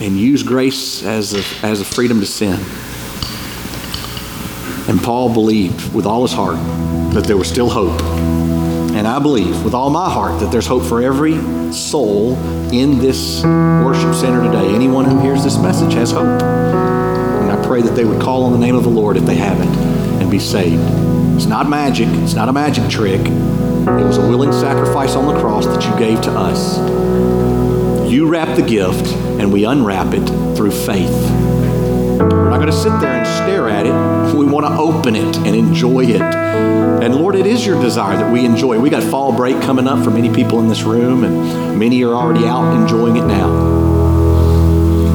and 0.00 0.18
use 0.18 0.42
grace 0.42 1.02
as 1.02 1.32
a, 1.32 1.66
as 1.66 1.80
a 1.80 1.84
freedom 1.84 2.20
to 2.20 2.26
sin. 2.26 2.60
And 4.88 5.02
Paul 5.02 5.32
believed 5.32 5.94
with 5.94 6.04
all 6.04 6.20
his 6.20 6.32
heart 6.32 6.58
that 7.14 7.24
there 7.24 7.38
was 7.38 7.48
still 7.48 7.70
hope. 7.70 8.45
And 9.06 9.14
I 9.14 9.20
believe 9.20 9.62
with 9.62 9.72
all 9.72 9.88
my 9.88 10.10
heart 10.10 10.40
that 10.40 10.50
there's 10.50 10.66
hope 10.66 10.82
for 10.82 11.00
every 11.00 11.40
soul 11.72 12.36
in 12.72 12.98
this 12.98 13.44
worship 13.44 14.12
center 14.16 14.42
today. 14.42 14.74
Anyone 14.74 15.04
who 15.04 15.20
hears 15.20 15.44
this 15.44 15.56
message 15.58 15.92
has 15.92 16.10
hope. 16.10 16.42
And 16.42 17.52
I 17.52 17.64
pray 17.64 17.82
that 17.82 17.94
they 17.94 18.04
would 18.04 18.20
call 18.20 18.42
on 18.42 18.52
the 18.52 18.58
name 18.58 18.74
of 18.74 18.82
the 18.82 18.88
Lord 18.88 19.16
if 19.16 19.24
they 19.24 19.36
haven't 19.36 19.72
and 20.20 20.28
be 20.28 20.40
saved. 20.40 20.82
It's 21.36 21.46
not 21.46 21.68
magic, 21.68 22.08
it's 22.14 22.34
not 22.34 22.48
a 22.48 22.52
magic 22.52 22.90
trick. 22.90 23.20
It 23.20 24.04
was 24.04 24.18
a 24.18 24.28
willing 24.28 24.50
sacrifice 24.50 25.14
on 25.14 25.32
the 25.32 25.40
cross 25.40 25.66
that 25.66 25.84
you 25.84 25.96
gave 25.96 26.20
to 26.22 26.32
us. 26.32 26.76
You 28.10 28.26
wrap 28.26 28.56
the 28.56 28.66
gift, 28.66 29.06
and 29.38 29.52
we 29.52 29.66
unwrap 29.66 30.14
it 30.14 30.26
through 30.56 30.72
faith. 30.72 31.55
We're 32.18 32.50
not 32.50 32.56
going 32.56 32.70
to 32.70 32.76
sit 32.76 32.98
there 33.00 33.12
and 33.12 33.26
stare 33.26 33.68
at 33.68 33.86
it. 33.86 34.36
We 34.36 34.46
want 34.46 34.66
to 34.66 34.72
open 34.72 35.16
it 35.16 35.36
and 35.36 35.54
enjoy 35.54 36.04
it. 36.04 36.20
And 36.20 37.14
Lord, 37.14 37.36
it 37.36 37.46
is 37.46 37.64
your 37.64 37.80
desire 37.80 38.16
that 38.16 38.32
we 38.32 38.44
enjoy. 38.44 38.80
We 38.80 38.90
got 38.90 39.02
fall 39.02 39.36
break 39.36 39.60
coming 39.62 39.86
up 39.86 40.02
for 40.02 40.10
many 40.10 40.32
people 40.34 40.60
in 40.60 40.68
this 40.68 40.82
room, 40.82 41.24
and 41.24 41.78
many 41.78 42.02
are 42.04 42.14
already 42.14 42.46
out 42.46 42.74
enjoying 42.74 43.16
it 43.16 43.26
now. 43.26 43.46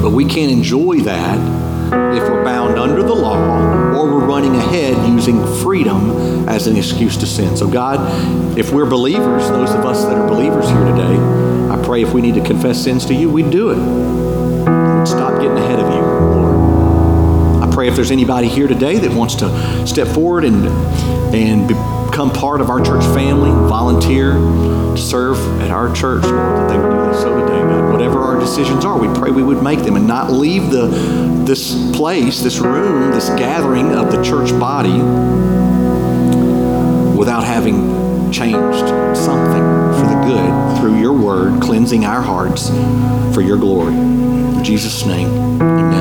But 0.01 0.11
we 0.11 0.25
can't 0.25 0.51
enjoy 0.51 1.01
that 1.01 1.37
if 2.15 2.23
we're 2.23 2.43
bound 2.43 2.77
under 2.77 3.03
the 3.03 3.13
law 3.13 3.37
or 3.93 4.05
we're 4.05 4.25
running 4.25 4.55
ahead 4.55 4.95
using 5.09 5.43
freedom 5.61 6.47
as 6.47 6.67
an 6.67 6.77
excuse 6.77 7.17
to 7.17 7.25
sin. 7.25 7.57
So, 7.57 7.67
God, 7.67 8.57
if 8.57 8.71
we're 8.71 8.85
believers, 8.85 9.49
those 9.49 9.71
of 9.71 9.85
us 9.85 10.03
that 10.05 10.15
are 10.15 10.27
believers 10.27 10.69
here 10.69 10.85
today, 10.85 11.17
I 11.69 11.81
pray 11.83 12.01
if 12.01 12.13
we 12.13 12.21
need 12.21 12.35
to 12.35 12.43
confess 12.43 12.81
sins 12.81 13.05
to 13.07 13.13
you, 13.13 13.29
we'd 13.29 13.49
do 13.49 13.71
it. 13.71 13.77
We'd 13.77 15.07
stop 15.07 15.41
getting 15.41 15.57
ahead 15.57 15.79
of 15.79 15.93
you, 15.93 16.01
pray 17.81 17.87
if 17.87 17.95
there's 17.95 18.11
anybody 18.11 18.47
here 18.47 18.67
today 18.67 18.99
that 18.99 19.11
wants 19.11 19.33
to 19.33 19.87
step 19.87 20.07
forward 20.07 20.45
and, 20.45 20.67
and 21.33 21.67
become 21.67 22.29
part 22.29 22.61
of 22.61 22.69
our 22.69 22.79
church 22.79 23.03
family, 23.05 23.49
volunteer 23.67 24.33
serve 24.95 25.35
at 25.61 25.71
our 25.71 25.91
church, 25.91 26.21
Lord, 26.21 26.57
that 26.57 26.69
they 26.69 26.77
would 26.77 27.11
do 27.11 27.19
so 27.19 27.39
today, 27.39 27.59
God. 27.59 27.91
Whatever 27.91 28.19
our 28.19 28.39
decisions 28.39 28.85
are, 28.85 28.99
we 28.99 29.07
pray 29.19 29.31
we 29.31 29.41
would 29.41 29.63
make 29.63 29.79
them 29.79 29.95
and 29.95 30.05
not 30.05 30.31
leave 30.31 30.69
the 30.69 30.89
this 31.43 31.73
place, 31.95 32.41
this 32.41 32.59
room, 32.59 33.09
this 33.09 33.29
gathering 33.29 33.95
of 33.95 34.11
the 34.11 34.21
church 34.23 34.51
body 34.59 34.99
without 37.17 37.43
having 37.43 38.31
changed 38.31 38.87
something 39.17 39.63
for 39.97 40.05
the 40.05 40.21
good 40.27 40.77
through 40.79 40.99
your 40.99 41.13
word, 41.13 41.59
cleansing 41.59 42.05
our 42.05 42.21
hearts 42.21 42.69
for 43.33 43.41
your 43.41 43.57
glory. 43.57 43.95
In 43.95 44.63
Jesus' 44.63 45.03
name, 45.03 45.59
amen. 45.59 46.00